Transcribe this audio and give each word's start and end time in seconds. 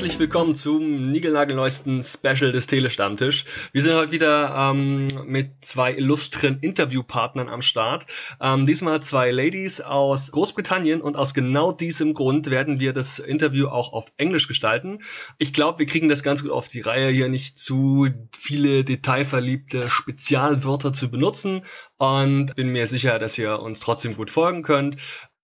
herzlich 0.00 0.18
willkommen 0.18 0.54
zum 0.54 1.12
niegelnagelneuesten 1.12 2.02
Special 2.02 2.52
des 2.52 2.66
Telestammtisch. 2.66 3.44
Wir 3.72 3.82
sind 3.82 3.92
heute 3.92 4.12
wieder 4.12 4.70
ähm, 4.72 5.08
mit 5.26 5.50
zwei 5.60 5.92
illustren 5.92 6.58
Interviewpartnern 6.62 7.50
am 7.50 7.60
Start. 7.60 8.06
Ähm, 8.40 8.64
diesmal 8.64 9.02
zwei 9.02 9.30
Ladies 9.30 9.82
aus 9.82 10.32
Großbritannien 10.32 11.02
und 11.02 11.18
aus 11.18 11.34
genau 11.34 11.72
diesem 11.72 12.14
Grund 12.14 12.48
werden 12.48 12.80
wir 12.80 12.94
das 12.94 13.18
Interview 13.18 13.68
auch 13.68 13.92
auf 13.92 14.06
Englisch 14.16 14.48
gestalten. 14.48 15.00
Ich 15.36 15.52
glaube, 15.52 15.80
wir 15.80 15.86
kriegen 15.86 16.08
das 16.08 16.22
ganz 16.22 16.42
gut 16.42 16.52
auf 16.52 16.68
die 16.68 16.80
Reihe, 16.80 17.10
hier 17.10 17.28
nicht 17.28 17.58
zu 17.58 18.08
viele 18.34 18.84
detailverliebte 18.84 19.90
Spezialwörter 19.90 20.94
zu 20.94 21.10
benutzen 21.10 21.60
und 21.98 22.56
bin 22.56 22.68
mir 22.68 22.86
sicher, 22.86 23.18
dass 23.18 23.36
ihr 23.36 23.60
uns 23.60 23.80
trotzdem 23.80 24.16
gut 24.16 24.30
folgen 24.30 24.62
könnt. 24.62 24.96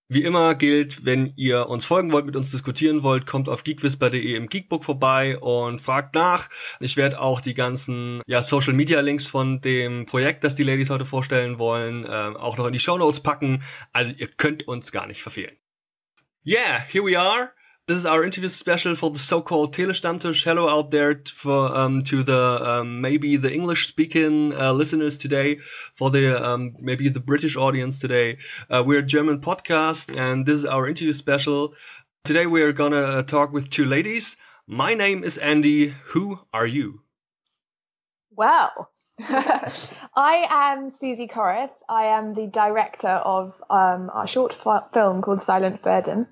Wie 0.09 0.23
immer 0.23 0.55
gilt, 0.55 1.05
wenn 1.05 1.33
ihr 1.35 1.67
uns 1.67 1.85
folgen 1.85 2.13
wollt, 2.13 2.25
mit 2.25 2.37
uns 2.37 2.51
diskutieren 2.51 3.03
wollt, 3.03 3.25
kommt 3.25 3.49
auf 3.49 3.65
geekwhisper.de 3.65 4.35
im 4.35 4.47
Geekbook 4.47 4.85
vorbei 4.85 5.37
und 5.37 5.81
fragt 5.81 6.15
nach. 6.15 6.47
Ich 6.79 6.95
werde 6.95 7.19
auch 7.19 7.41
die 7.41 7.53
ganzen 7.53 8.21
ja, 8.25 8.41
Social 8.41 8.71
Media 8.71 9.01
Links 9.01 9.27
von 9.27 9.59
dem 9.59 10.05
Projekt, 10.05 10.45
das 10.45 10.55
die 10.55 10.63
Ladies 10.63 10.89
heute 10.89 11.05
vorstellen 11.05 11.59
wollen, 11.59 12.05
äh, 12.05 12.09
auch 12.09 12.57
noch 12.57 12.67
in 12.67 12.71
die 12.71 12.79
Show 12.79 12.97
Notes 12.97 13.19
packen. 13.19 13.63
Also 13.91 14.13
ihr 14.15 14.27
könnt 14.27 14.65
uns 14.65 14.93
gar 14.93 15.07
nicht 15.07 15.21
verfehlen. 15.21 15.57
Yeah, 16.45 16.79
here 16.79 17.03
we 17.03 17.19
are. 17.19 17.51
This 17.87 17.99
is 17.99 18.05
our 18.05 18.25
interview 18.25 18.49
special 18.49 18.95
for 18.95 19.11
the 19.11 19.17
so-called 19.17 19.73
Telestammtisch. 19.73 20.43
Hello 20.43 20.67
out 20.67 20.91
there 20.91 21.21
for 21.25 21.73
um, 21.73 22.01
to 22.01 22.21
the 22.21 22.37
um, 22.37 22.99
maybe 22.99 23.37
the 23.37 23.53
English-speaking 23.53 24.51
uh, 24.53 24.73
listeners 24.73 25.17
today, 25.17 25.59
for 25.93 26.11
the 26.11 26.35
um, 26.35 26.75
maybe 26.81 27.07
the 27.07 27.21
British 27.21 27.55
audience 27.55 27.99
today. 28.01 28.39
Uh, 28.69 28.83
we're 28.85 28.99
a 28.99 29.03
German 29.03 29.39
podcast, 29.39 30.17
and 30.17 30.45
this 30.45 30.55
is 30.55 30.65
our 30.65 30.85
interview 30.85 31.13
special. 31.13 31.75
Today 32.25 32.45
we 32.45 32.61
are 32.61 32.73
gonna 32.73 32.97
uh, 32.97 33.23
talk 33.23 33.53
with 33.53 33.69
two 33.69 33.85
ladies. 33.85 34.35
My 34.67 34.93
name 34.93 35.23
is 35.23 35.37
Andy. 35.37 35.93
Who 36.07 36.37
are 36.51 36.67
you? 36.67 36.99
Well, 38.35 38.91
I 39.19 40.45
am 40.49 40.89
Susie 40.89 41.29
Coreth. 41.29 41.71
I 41.87 42.07
am 42.07 42.33
the 42.33 42.47
director 42.47 43.07
of 43.07 43.63
um, 43.69 44.11
our 44.13 44.27
short 44.27 44.53
film 44.53 45.21
called 45.21 45.39
Silent 45.39 45.81
Burden. 45.81 46.27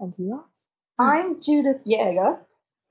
And 0.00 0.14
you 0.16 0.32
are? 0.32 0.53
I'm 0.98 1.42
Judith 1.42 1.82
Jäger, 1.84 2.38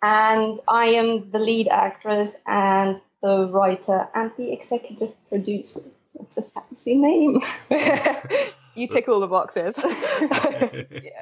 and 0.01 0.59
I 0.67 0.87
am 0.87 1.31
the 1.31 1.39
lead 1.39 1.69
actress 1.69 2.35
and 2.45 2.99
the 3.21 3.47
writer 3.47 4.09
and 4.13 4.31
the 4.37 4.51
executive 4.51 5.13
producer. 5.29 5.81
That's 6.13 6.37
a 6.37 6.41
fancy 6.41 6.97
name. 6.97 7.41
you 8.75 8.87
tick 8.87 9.07
all 9.07 9.21
the 9.21 9.27
boxes. 9.27 9.75
yeah. 11.01 11.21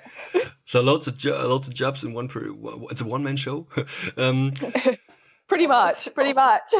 So 0.66 0.82
loads 0.82 1.08
of 1.08 1.18
jo- 1.18 1.38
loads 1.48 1.68
of 1.68 1.76
jobs 1.76 2.04
in 2.04 2.14
one. 2.14 2.28
Per- 2.28 2.56
it's 2.90 3.02
a 3.02 3.06
one 3.06 3.24
man 3.24 3.36
show. 3.36 3.68
um, 4.18 4.52
pretty 5.48 5.68
much. 5.68 6.12
Pretty 6.16 6.34
much. 6.34 6.74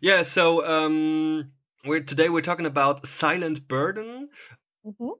yeah. 0.00 0.22
So 0.22 0.66
um, 0.66 1.52
we're 1.84 2.00
today 2.00 2.30
we're 2.30 2.40
talking 2.40 2.66
about 2.66 3.06
Silent 3.06 3.68
Burden. 3.68 4.30
Mm-hmm 4.86 5.10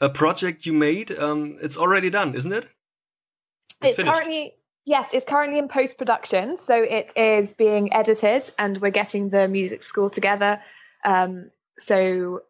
a 0.00 0.08
project 0.08 0.66
you 0.66 0.72
made. 0.72 1.10
Um, 1.10 1.58
it's 1.60 1.76
already 1.76 2.10
done, 2.10 2.34
isn't 2.34 2.52
it? 2.52 2.66
It's, 3.82 3.98
it's 3.98 4.08
currently 4.08 4.54
yes, 4.84 5.12
it's 5.12 5.24
currently 5.24 5.58
in 5.58 5.68
post 5.68 5.98
production, 5.98 6.56
so 6.56 6.82
it 6.82 7.12
is 7.16 7.52
being 7.52 7.92
edited, 7.92 8.50
and 8.58 8.78
we're 8.78 8.90
getting 8.90 9.28
the 9.28 9.46
music 9.46 9.82
score 9.84 10.10
together. 10.10 10.60
Um, 11.04 11.50
so 11.78 12.42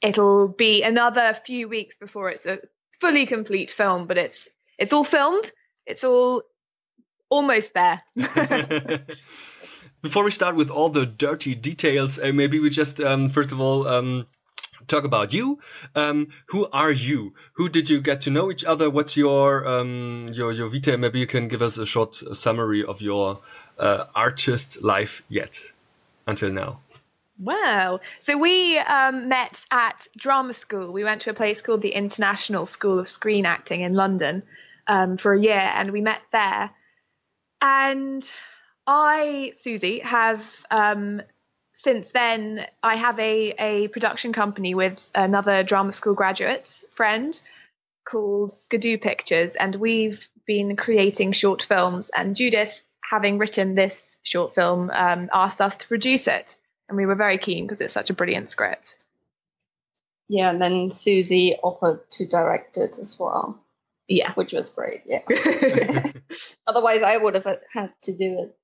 it'll 0.00 0.48
be 0.48 0.82
another 0.82 1.34
few 1.34 1.68
weeks 1.68 1.96
before 1.96 2.30
it's 2.30 2.46
a 2.46 2.60
fully 3.00 3.26
complete 3.26 3.70
film, 3.70 4.06
but 4.06 4.18
it's 4.18 4.48
it's 4.78 4.92
all 4.92 5.04
filmed. 5.04 5.50
It's 5.86 6.04
all 6.04 6.42
almost 7.28 7.74
there. 7.74 8.02
Before 10.02 10.24
we 10.24 10.30
start 10.30 10.56
with 10.56 10.70
all 10.70 10.88
the 10.88 11.04
dirty 11.04 11.54
details, 11.54 12.18
uh, 12.18 12.32
maybe 12.32 12.58
we 12.58 12.70
just 12.70 13.00
um, 13.00 13.28
first 13.28 13.52
of 13.52 13.60
all 13.60 13.86
um, 13.86 14.26
talk 14.90 15.04
about 15.04 15.32
you. 15.32 15.58
Um, 15.94 16.28
who 16.46 16.68
are 16.72 16.92
you? 16.92 17.34
Who 17.54 17.68
did 17.68 17.88
you 17.88 18.00
get 18.00 18.22
to 18.22 18.30
know 18.30 18.50
each 18.50 18.64
other? 18.64 18.90
What's 18.90 19.16
your 19.16 19.66
um, 19.66 20.28
your 20.32 20.52
your 20.52 20.68
vita? 20.68 20.98
Maybe 20.98 21.20
you 21.20 21.26
can 21.26 21.48
give 21.48 21.62
us 21.62 21.78
a 21.78 21.86
short 21.86 22.14
summary 22.16 22.84
of 22.84 23.00
your 23.00 23.40
uh, 23.78 24.04
artist 24.14 24.82
life 24.82 25.22
yet 25.28 25.58
until 26.26 26.50
now. 26.50 26.80
Well, 27.42 28.02
so 28.18 28.36
we 28.36 28.78
um, 28.78 29.28
met 29.28 29.64
at 29.70 30.06
drama 30.14 30.52
school. 30.52 30.92
We 30.92 31.04
went 31.04 31.22
to 31.22 31.30
a 31.30 31.34
place 31.34 31.62
called 31.62 31.80
the 31.80 31.94
International 31.94 32.66
School 32.66 32.98
of 32.98 33.08
Screen 33.08 33.46
Acting 33.46 33.80
in 33.80 33.94
London 33.94 34.42
um, 34.86 35.16
for 35.16 35.32
a 35.32 35.40
year, 35.40 35.72
and 35.74 35.90
we 35.90 36.02
met 36.02 36.20
there. 36.32 36.70
And 37.62 38.30
I, 38.86 39.52
Susie, 39.54 40.00
have 40.00 40.44
um, 40.70 41.22
since 41.72 42.10
then, 42.10 42.66
I 42.82 42.96
have 42.96 43.18
a, 43.18 43.50
a 43.58 43.88
production 43.88 44.32
company 44.32 44.74
with 44.74 45.08
another 45.14 45.62
drama 45.62 45.92
school 45.92 46.14
graduates 46.14 46.84
friend 46.90 47.38
called 48.04 48.52
Skidoo 48.52 48.98
Pictures, 48.98 49.54
and 49.54 49.76
we've 49.76 50.28
been 50.46 50.76
creating 50.76 51.32
short 51.32 51.62
films. 51.62 52.10
And 52.14 52.34
Judith, 52.34 52.82
having 53.08 53.38
written 53.38 53.74
this 53.74 54.18
short 54.22 54.54
film, 54.54 54.90
um, 54.92 55.30
asked 55.32 55.60
us 55.60 55.76
to 55.78 55.88
produce 55.88 56.26
it, 56.26 56.56
and 56.88 56.96
we 56.96 57.06
were 57.06 57.14
very 57.14 57.38
keen 57.38 57.66
because 57.66 57.80
it's 57.80 57.94
such 57.94 58.10
a 58.10 58.14
brilliant 58.14 58.48
script. 58.48 58.96
Yeah, 60.28 60.50
and 60.50 60.60
then 60.60 60.90
Susie 60.90 61.56
offered 61.62 62.08
to 62.12 62.26
direct 62.26 62.78
it 62.78 62.98
as 62.98 63.18
well. 63.18 63.58
Yeah, 64.08 64.32
which 64.34 64.52
was 64.52 64.70
great. 64.70 65.02
Yeah. 65.06 65.22
Otherwise, 66.66 67.02
I 67.02 67.16
would 67.16 67.34
have 67.34 67.46
had 67.72 67.92
to 68.02 68.12
do 68.12 68.42
it. 68.42 68.56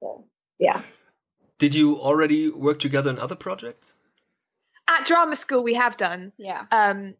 So 0.00 0.24
yeah. 0.58 0.82
Did 1.58 1.74
you 1.74 1.98
already 1.98 2.50
work 2.50 2.78
together 2.78 3.10
in 3.10 3.18
other 3.18 3.34
projects? 3.34 3.94
At 4.88 5.06
drama 5.06 5.36
school, 5.36 5.62
we 5.62 5.74
have 5.74 5.96
done. 5.96 6.32
Yeah. 6.36 6.64
Um, 6.70 7.14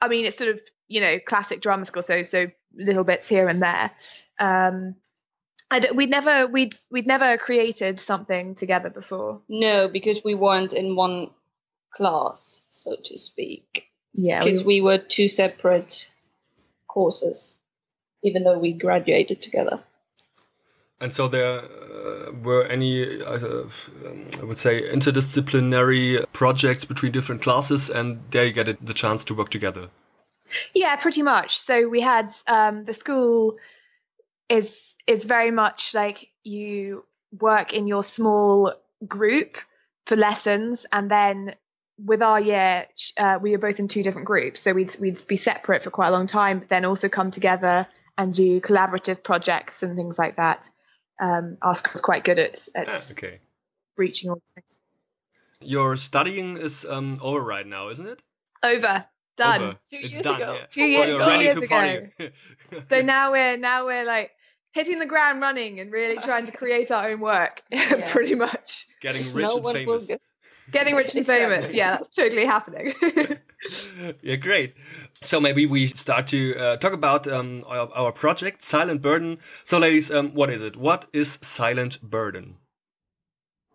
I 0.00 0.08
mean, 0.08 0.24
it's 0.24 0.36
sort 0.36 0.50
of 0.50 0.60
you 0.86 1.00
know 1.00 1.18
classic 1.18 1.60
drama 1.60 1.84
school, 1.84 2.02
so 2.02 2.22
so 2.22 2.46
little 2.74 3.04
bits 3.04 3.28
here 3.28 3.48
and 3.48 3.62
there. 3.62 3.90
Um, 4.38 4.94
I 5.70 5.80
d- 5.80 5.90
we'd 5.94 6.10
never 6.10 6.46
we'd 6.46 6.74
we'd 6.90 7.06
never 7.06 7.36
created 7.38 7.98
something 7.98 8.54
together 8.54 8.90
before. 8.90 9.40
No, 9.48 9.88
because 9.88 10.20
we 10.24 10.34
weren't 10.34 10.72
in 10.72 10.96
one 10.96 11.30
class, 11.94 12.62
so 12.70 12.96
to 13.04 13.18
speak. 13.18 13.84
Yeah, 14.14 14.42
because 14.42 14.64
we, 14.64 14.80
we 14.80 14.80
were 14.82 14.98
two 14.98 15.28
separate 15.28 16.10
courses, 16.86 17.56
even 18.22 18.44
though 18.44 18.58
we 18.58 18.72
graduated 18.72 19.42
together. 19.42 19.80
And 21.00 21.12
so 21.12 21.28
there 21.28 21.60
uh, 21.60 22.32
were 22.42 22.64
any, 22.64 23.22
uh, 23.22 23.62
I 24.40 24.44
would 24.44 24.58
say, 24.58 24.82
interdisciplinary 24.82 26.26
projects 26.32 26.84
between 26.84 27.12
different 27.12 27.42
classes, 27.42 27.88
and 27.88 28.20
there 28.30 28.44
you 28.44 28.52
get 28.52 28.84
the 28.84 28.94
chance 28.94 29.24
to 29.24 29.34
work 29.34 29.50
together. 29.50 29.88
Yeah, 30.74 30.96
pretty 30.96 31.22
much. 31.22 31.58
So 31.58 31.88
we 31.88 32.00
had 32.00 32.32
um, 32.46 32.84
the 32.84 32.94
school 32.94 33.56
is 34.48 34.94
is 35.06 35.24
very 35.24 35.50
much 35.50 35.94
like 35.94 36.28
you 36.42 37.04
work 37.38 37.72
in 37.72 37.86
your 37.86 38.02
small 38.02 38.72
group 39.06 39.58
for 40.06 40.16
lessons, 40.16 40.84
and 40.90 41.08
then 41.08 41.54
with 42.04 42.22
our 42.22 42.40
year, 42.40 42.86
uh, 43.16 43.38
we 43.40 43.52
were 43.52 43.58
both 43.58 43.78
in 43.78 43.86
two 43.86 44.02
different 44.02 44.26
groups, 44.26 44.62
so 44.62 44.72
we'd 44.72 44.96
we'd 44.98 45.20
be 45.28 45.36
separate 45.36 45.84
for 45.84 45.90
quite 45.90 46.08
a 46.08 46.12
long 46.12 46.26
time, 46.26 46.58
but 46.58 46.68
then 46.68 46.84
also 46.84 47.08
come 47.08 47.30
together 47.30 47.86
and 48.16 48.34
do 48.34 48.60
collaborative 48.60 49.22
projects 49.22 49.84
and 49.84 49.94
things 49.94 50.18
like 50.18 50.36
that 50.36 50.68
um, 51.20 51.58
our 51.62 51.74
school's 51.74 52.00
quite 52.00 52.24
good 52.24 52.38
at 52.38 52.68
at 52.74 52.88
ah, 52.90 53.12
okay. 53.12 53.38
reaching 53.96 54.30
all 54.30 54.42
things. 54.54 54.78
Your 55.60 55.96
studying 55.96 56.56
is 56.56 56.86
um, 56.88 57.18
over 57.20 57.40
right 57.40 57.66
now, 57.66 57.88
isn't 57.88 58.06
it? 58.06 58.22
Over. 58.62 59.04
Done. 59.36 59.62
Over. 59.62 59.72
Two 59.88 59.96
it's 59.96 60.10
years 60.10 60.24
done, 60.24 60.42
ago. 60.42 60.54
Yeah. 60.54 60.66
Two, 60.66 60.84
year, 60.84 61.18
so 61.18 61.30
two 61.30 61.42
years 61.42 61.56
ago. 61.58 62.06
so 62.90 63.02
now 63.02 63.32
we're 63.32 63.56
now 63.56 63.86
we're 63.86 64.04
like 64.04 64.32
hitting 64.72 64.98
the 64.98 65.06
ground 65.06 65.40
running 65.40 65.80
and 65.80 65.90
really 65.90 66.16
trying 66.18 66.46
to 66.46 66.52
create 66.52 66.90
our 66.90 67.10
own 67.10 67.20
work, 67.20 67.62
yeah. 67.70 68.10
pretty 68.12 68.34
much. 68.34 68.86
Getting 69.00 69.32
rich 69.34 69.48
no 69.48 69.56
and 69.56 69.72
famous. 69.72 70.10
Getting 70.70 70.94
rich 70.94 71.14
and 71.14 71.26
famous. 71.26 71.74
Yeah, 71.74 71.92
that's 71.92 72.14
totally 72.14 72.44
happening. 72.44 72.94
yeah, 74.22 74.36
great. 74.36 74.74
So 75.22 75.40
maybe 75.40 75.66
we 75.66 75.86
start 75.86 76.28
to 76.28 76.56
uh, 76.56 76.76
talk 76.76 76.92
about 76.92 77.26
um, 77.26 77.64
our, 77.66 77.90
our, 77.92 78.12
project, 78.12 78.62
Silent 78.62 79.02
Burden. 79.02 79.38
So, 79.64 79.78
ladies, 79.78 80.10
um, 80.10 80.34
what 80.34 80.50
is 80.50 80.60
it? 80.60 80.76
What 80.76 81.06
is 81.12 81.38
Silent 81.42 82.00
Burden? 82.02 82.56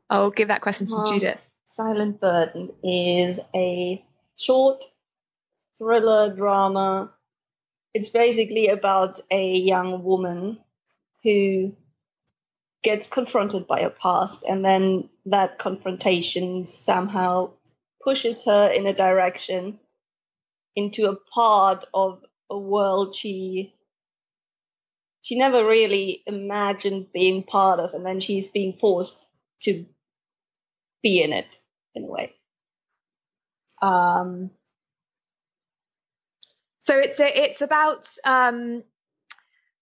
I'll 0.09 0.31
give 0.31 0.49
that 0.49 0.61
question 0.61 0.87
to 0.87 1.05
Judith. 1.09 1.49
Silent 1.65 2.21
Burden 2.21 2.69
is 2.83 3.39
a 3.55 4.03
short 4.37 4.85
thriller 5.77 6.35
drama. 6.35 7.11
It's 7.93 8.09
basically 8.09 8.67
about 8.67 9.19
a 9.31 9.53
young 9.53 10.03
woman 10.03 10.59
who 11.23 11.75
gets 12.83 13.07
confronted 13.07 13.65
by 13.67 13.81
her 13.81 13.89
past, 13.89 14.43
and 14.47 14.63
then 14.63 15.09
that 15.25 15.57
confrontation 15.57 16.67
somehow 16.67 17.51
pushes 18.03 18.43
her 18.45 18.67
in 18.67 18.85
a 18.85 18.93
direction 18.93 19.79
into 20.75 21.09
a 21.09 21.15
part 21.15 21.85
of 21.93 22.21
a 22.49 22.57
world 22.57 23.15
she 23.15 23.73
she 25.21 25.37
never 25.37 25.65
really 25.65 26.21
imagined 26.27 27.07
being 27.13 27.43
part 27.43 27.79
of, 27.79 27.93
and 27.93 28.05
then 28.05 28.19
she's 28.19 28.47
being 28.47 28.73
forced 28.73 29.15
to 29.61 29.85
be 31.01 31.21
in 31.21 31.31
it 31.31 31.57
in 31.95 32.03
a 32.03 32.07
way. 32.07 32.33
Um, 33.81 34.51
so 36.81 36.97
it's 36.97 37.21
a, 37.21 37.43
it's 37.43 37.61
about 37.61 38.09
um, 38.25 38.83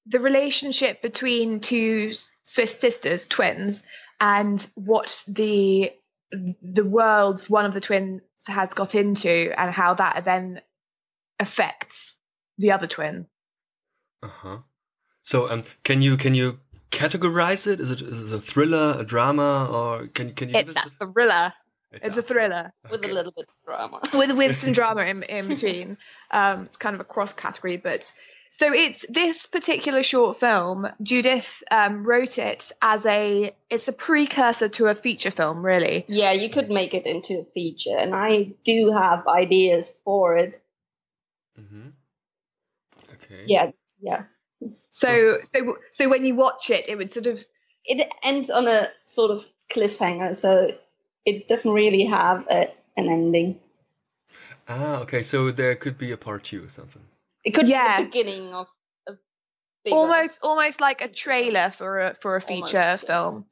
the 0.06 0.20
relationship 0.20 1.02
between 1.02 1.60
two 1.60 2.14
Swiss 2.52 2.78
sisters, 2.78 3.26
twins, 3.28 3.82
and 4.20 4.66
what 4.76 5.24
the 5.28 5.92
the 6.32 6.86
worlds 6.86 7.50
one 7.50 7.66
of 7.66 7.74
the 7.74 7.82
twins 7.82 8.22
has 8.48 8.74
got 8.74 8.94
into, 8.94 9.54
and 9.58 9.72
how 9.72 9.94
that 9.94 10.26
then 10.26 10.62
affects 11.40 12.18
the 12.58 12.74
other 12.74 12.88
twin. 12.88 13.28
Uh 14.22 14.28
huh. 14.28 14.58
So, 15.24 15.50
um, 15.50 15.64
can 15.84 16.02
you 16.02 16.18
can 16.18 16.36
you 16.36 16.60
categorize 16.90 17.68
it? 17.68 17.80
Is 17.80 17.90
it 17.90 18.02
is 18.02 18.34
it 18.34 18.36
a 18.36 18.40
thriller, 18.40 18.98
a 19.00 19.06
drama, 19.06 19.70
or 19.72 20.08
can 20.08 20.34
can 20.34 20.50
you? 20.50 20.56
It's 20.58 20.76
a 20.76 21.06
thriller. 21.06 21.54
It's, 21.94 22.08
it's 22.08 22.18
a, 22.18 22.20
a 22.20 22.24
thriller 22.24 22.74
with 22.84 23.02
okay. 23.02 23.12
a 23.12 23.14
little 23.14 23.32
bit 23.32 23.48
of 23.48 23.66
drama. 23.66 24.02
with 24.14 24.32
with 24.32 24.58
some 24.58 24.74
drama 24.80 25.04
in 25.04 25.24
in 25.24 25.48
between. 25.48 25.98
Um, 26.32 26.66
it's 26.66 26.78
kind 26.78 26.96
of 26.96 27.00
a 27.00 27.06
cross 27.06 27.32
category, 27.32 27.78
but 27.78 28.12
so 28.52 28.74
it's 28.74 29.06
this 29.08 29.46
particular 29.46 30.04
short 30.04 30.38
film. 30.38 30.86
Judith 31.02 31.64
um, 31.72 32.04
wrote 32.04 32.38
it 32.38 32.72
as 32.82 33.06
a 33.06 33.56
it's 33.70 33.88
a 33.88 33.94
precursor 33.94 34.68
to 34.70 34.88
a 34.88 34.96
feature 34.96 35.32
film, 35.32 35.66
really. 35.66 36.06
Yeah, 36.10 36.34
you 36.34 36.50
could 36.50 36.70
make 36.70 36.94
it 36.94 37.06
into 37.06 37.40
a 37.40 37.46
feature, 37.54 37.98
and 37.98 38.14
I 38.14 38.52
do 38.66 38.92
have 38.92 39.26
ideas 39.26 39.94
for 40.04 40.38
it. 40.38 40.62
Mm-hmm. 41.60 41.90
Okay. 43.14 43.44
Yeah, 43.48 43.72
yeah. 44.02 44.24
So 44.92 45.40
so 45.44 45.78
so 45.92 46.10
when 46.10 46.26
you 46.26 46.36
watch 46.36 46.70
it, 46.70 46.90
it 46.90 46.98
would 46.98 47.10
sort 47.10 47.28
of 47.28 47.44
it 47.86 48.08
ends 48.22 48.50
on 48.50 48.68
a 48.68 48.90
sort 49.06 49.32
of 49.32 49.46
cliffhanger, 49.74 50.36
so 50.36 50.72
it 51.26 51.48
doesn't 51.48 51.72
really 51.72 52.04
have 52.04 52.46
a, 52.50 52.68
an 52.98 53.08
ending. 53.10 53.60
Ah, 54.68 55.00
okay. 55.02 55.24
So 55.24 55.52
there 55.52 55.76
could 55.76 55.98
be 55.98 56.12
a 56.12 56.18
part 56.18 56.44
two 56.44 56.66
or 56.66 56.70
something. 56.70 57.02
It 57.44 57.52
could 57.52 57.68
yeah. 57.68 57.98
be 57.98 58.04
the 58.04 58.10
beginning 58.10 58.54
of 58.54 58.68
almost 59.90 60.40
almost 60.44 60.82
like 60.82 61.02
a 61.02 61.08
trailer 61.08 61.72
for 61.72 62.00
a 62.00 62.14
for 62.16 62.36
a 62.36 62.42
feature 62.42 62.78
almost, 62.78 63.08
film 63.08 63.46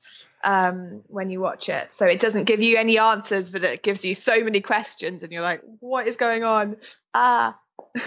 um, 0.44 1.04
when 1.08 1.30
you 1.30 1.40
watch 1.40 1.70
it. 1.70 1.94
So 1.94 2.06
it 2.06 2.20
doesn't 2.20 2.46
give 2.46 2.62
you 2.62 2.78
any 2.78 3.00
answers, 3.00 3.50
but 3.50 3.64
it 3.64 3.82
gives 3.82 4.06
you 4.06 4.14
so 4.14 4.44
many 4.44 4.62
questions, 4.62 5.24
and 5.24 5.32
you're 5.32 5.42
like, 5.42 5.62
"What 5.80 6.08
is 6.08 6.18
going 6.18 6.44
on?" 6.44 6.78
Ah. 7.14 7.60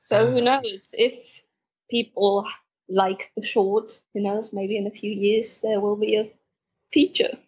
so 0.00 0.26
who 0.26 0.40
knows 0.40 0.94
if 0.98 1.42
people 1.90 2.46
like 2.88 3.30
the 3.36 3.42
short? 3.42 4.00
Who 4.12 4.20
knows? 4.20 4.52
Maybe 4.52 4.76
in 4.76 4.86
a 4.86 4.90
few 4.90 5.10
years 5.10 5.60
there 5.60 5.80
will 5.80 5.96
be 5.96 6.16
a 6.16 6.32
feature. 6.92 7.38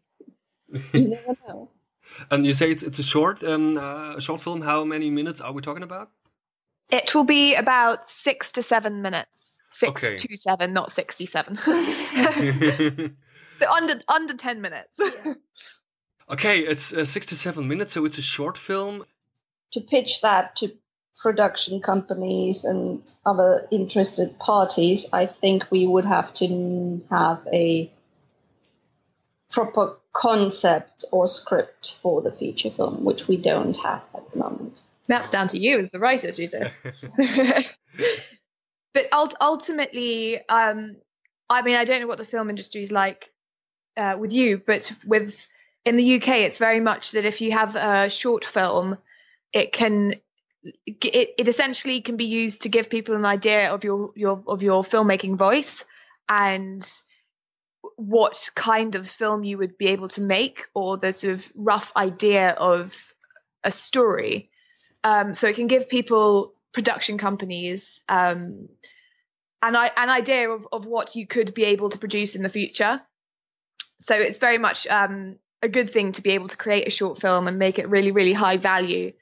you 0.93 1.09
never 1.09 1.37
know. 1.47 1.71
And 2.31 2.47
you 2.47 2.55
say 2.55 2.71
it's 2.71 2.83
it's 2.83 2.99
a 2.99 3.03
short 3.03 3.45
um 3.45 3.77
uh, 3.77 4.19
short 4.21 4.41
film. 4.41 4.63
How 4.63 4.85
many 4.85 5.11
minutes 5.11 5.41
are 5.41 5.53
we 5.53 5.61
talking 5.61 5.83
about? 5.83 6.11
It 6.91 7.15
will 7.15 7.25
be 7.25 7.55
about 7.55 8.07
six 8.07 8.53
to 8.53 8.63
seven 8.63 9.03
minutes. 9.03 9.61
Six 9.71 10.05
okay. 10.05 10.17
to 10.17 10.37
seven, 10.37 10.73
not 10.73 10.93
sixty-seven. 10.93 11.59
so 13.59 13.71
under 13.71 13.95
under 14.09 14.35
ten 14.35 14.61
minutes. 14.61 15.01
Yeah. 15.01 15.35
Okay, 16.29 16.61
it's 16.61 16.93
uh, 16.93 17.05
six 17.05 17.27
to 17.27 17.37
seven 17.37 17.69
minutes, 17.69 17.93
so 17.93 18.05
it's 18.05 18.19
a 18.19 18.23
short 18.23 18.59
film. 18.59 19.05
To 19.73 19.81
pitch 19.81 20.23
that 20.23 20.57
to 20.57 20.73
production 21.17 21.81
companies 21.81 22.65
and 22.65 23.01
other 23.25 23.67
interested 23.71 24.39
parties, 24.39 25.07
I 25.13 25.27
think 25.27 25.71
we 25.71 25.87
would 25.87 26.05
have 26.05 26.35
to 26.35 27.03
have 27.11 27.47
a 27.53 27.91
proper 29.51 29.97
concept 30.13 31.05
or 31.13 31.27
script 31.27 31.95
for 32.03 32.23
the 32.23 32.33
feature 32.33 32.71
film, 32.71 33.05
which 33.05 33.29
we 33.29 33.37
don't 33.37 33.77
have 33.77 34.03
at 34.15 34.31
the 34.31 34.39
moment. 34.39 34.81
That's 35.07 35.29
down 35.29 35.49
to 35.49 35.59
you 35.59 35.79
as 35.79 35.91
the 35.91 35.99
writer, 35.99 36.33
Judah. 36.33 36.71
but 38.95 39.07
ultimately, 39.41 40.41
um, 40.49 40.97
I 41.49 41.63
mean, 41.63 41.77
I 41.77 41.85
don't 41.85 42.01
know 42.01 42.07
what 42.07 42.19
the 42.19 42.25
film 42.25 42.51
industry 42.51 42.83
is 42.83 42.93
like 42.93 43.31
uh, 43.97 44.17
with 44.19 44.33
you, 44.33 44.59
but 44.59 44.93
with 45.05 45.47
in 45.85 45.97
the 45.97 46.17
UK, 46.17 46.29
it's 46.29 46.59
very 46.59 46.81
much 46.81 47.13
that 47.13 47.25
if 47.25 47.41
you 47.41 47.53
have 47.53 47.77
a 47.77 48.11
short 48.11 48.45
film, 48.45 48.99
it 49.53 49.73
can 49.73 50.15
it, 50.63 51.35
it 51.39 51.49
essentially 51.49 52.01
can 52.01 52.17
be 52.17 52.25
used 52.25 52.63
to 52.63 52.69
give 52.69 52.91
people 52.91 53.15
an 53.15 53.25
idea 53.25 53.73
of 53.73 53.85
your 53.85 54.11
your 54.17 54.43
of 54.47 54.63
your 54.63 54.83
filmmaking 54.83 55.37
voice 55.37 55.85
and 56.29 56.91
what 57.95 58.51
kind 58.55 58.97
of 58.97 59.09
film 59.09 59.45
you 59.45 59.59
would 59.59 59.79
be 59.79 59.89
able 59.89 60.09
to 60.09 60.21
make 60.21 60.67
or 60.75 60.97
the 60.97 61.13
sort 61.13 61.35
of 61.35 61.53
rough 61.55 61.93
idea 61.97 62.51
of 62.51 63.15
a 63.63 63.71
story 63.71 64.51
um, 65.07 65.37
so 65.37 65.47
it 65.47 65.55
can 65.55 65.69
give 65.69 65.89
people 65.89 66.53
production 66.73 67.17
companies 67.17 68.01
um, 68.09 68.69
an, 69.63 69.77
an 69.77 70.11
idea 70.11 70.51
of, 70.51 70.67
of 70.73 70.85
what 70.85 71.15
you 71.15 71.29
could 71.29 71.55
be 71.55 71.67
able 71.67 71.91
to 71.91 71.99
produce 71.99 72.35
in 72.35 72.43
the 72.43 72.49
future. 72.49 73.01
So 74.01 74.17
it's 74.17 74.39
very 74.39 74.59
much 74.59 74.85
um, 74.89 75.37
a 75.63 75.69
good 75.69 75.91
thing 75.91 76.11
to 76.13 76.23
be 76.23 76.31
able 76.31 76.49
to 76.49 76.57
create 76.57 76.89
a 76.89 76.91
short 76.91 77.21
film 77.21 77.47
and 77.47 77.57
make 77.57 77.79
it 77.79 77.89
really, 77.89 78.11
really 78.11 78.33
high 78.33 78.57
value 78.57 79.13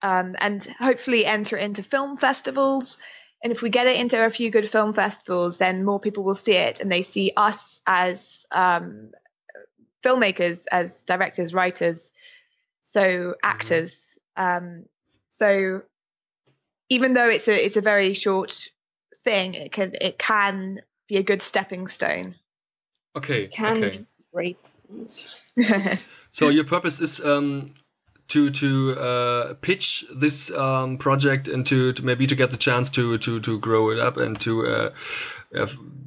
um, 0.00 0.34
and 0.38 0.66
hopefully 0.78 1.26
enter 1.26 1.58
into 1.58 1.82
film 1.82 2.16
festivals. 2.16 2.96
And 3.42 3.52
if 3.52 3.60
we 3.60 3.68
get 3.68 3.86
it 3.86 3.96
into 3.96 4.24
a 4.24 4.30
few 4.30 4.50
good 4.50 4.66
film 4.66 4.94
festivals, 4.94 5.58
then 5.58 5.84
more 5.84 6.00
people 6.00 6.24
will 6.24 6.34
see 6.36 6.54
it 6.54 6.80
and 6.80 6.90
they 6.90 7.02
see 7.02 7.32
us 7.36 7.80
as 7.86 8.46
um, 8.50 9.10
filmmakers, 10.02 10.64
as 10.72 11.04
directors, 11.04 11.52
writers, 11.52 12.12
so 12.82 13.02
mm-hmm. 13.02 13.30
actors. 13.42 14.18
Um, 14.38 14.86
so 15.36 15.82
even 16.88 17.12
though 17.12 17.28
it's 17.28 17.48
a 17.48 17.64
it's 17.64 17.76
a 17.76 17.80
very 17.80 18.14
short 18.14 18.68
thing, 19.24 19.54
it 19.54 19.72
can 19.72 19.92
it 20.00 20.18
can 20.18 20.80
be 21.08 21.16
a 21.16 21.22
good 21.22 21.42
stepping 21.42 21.88
stone. 21.88 22.34
Okay. 23.16 23.42
It 23.42 23.52
can 23.52 23.76
okay. 23.76 23.98
be 23.98 24.06
great. 24.32 24.58
so 26.30 26.48
your 26.48 26.64
purpose 26.64 27.00
is 27.00 27.20
um, 27.24 27.72
to 28.28 28.50
to 28.50 28.98
uh, 28.98 29.54
pitch 29.60 30.04
this 30.14 30.50
um, 30.50 30.98
project 30.98 31.48
and 31.48 31.66
to, 31.66 31.92
to, 31.92 32.04
maybe 32.04 32.26
to 32.26 32.34
get 32.34 32.50
the 32.50 32.56
chance 32.56 32.90
to 32.90 33.18
to 33.18 33.40
to 33.40 33.58
grow 33.58 33.90
it 33.90 33.98
up 33.98 34.16
and 34.16 34.40
to 34.40 34.66
uh, 34.66 34.90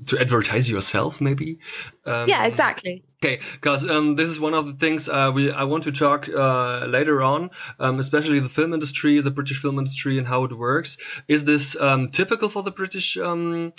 to 0.08 0.20
advertise 0.20 0.70
yourself 0.70 1.22
maybe? 1.22 1.60
Um, 2.06 2.28
yeah 2.28 2.46
exactly. 2.46 3.04
Okay 3.24 3.40
because 3.54 3.90
um, 3.90 4.16
this 4.16 4.30
is 4.30 4.40
one 4.40 4.54
of 4.54 4.66
the 4.66 4.74
things 4.74 5.08
uh, 5.08 5.32
we 5.34 5.52
I 5.52 5.64
want 5.64 5.84
to 5.84 5.92
talk 5.92 6.28
uh, 6.28 6.86
later 6.86 7.22
on 7.22 7.52
um, 7.80 8.00
especially 8.00 8.40
the 8.40 8.50
film 8.50 8.74
industry 8.74 9.20
the 9.22 9.32
British 9.32 9.62
film 9.62 9.78
industry 9.78 10.18
and 10.18 10.28
how 10.28 10.44
it 10.46 10.58
works. 10.58 10.98
Is 11.28 11.44
this 11.44 11.80
um, 11.80 12.08
typical 12.08 12.50
for 12.50 12.64
the 12.64 12.72
British 12.72 13.18
um, 13.18 13.74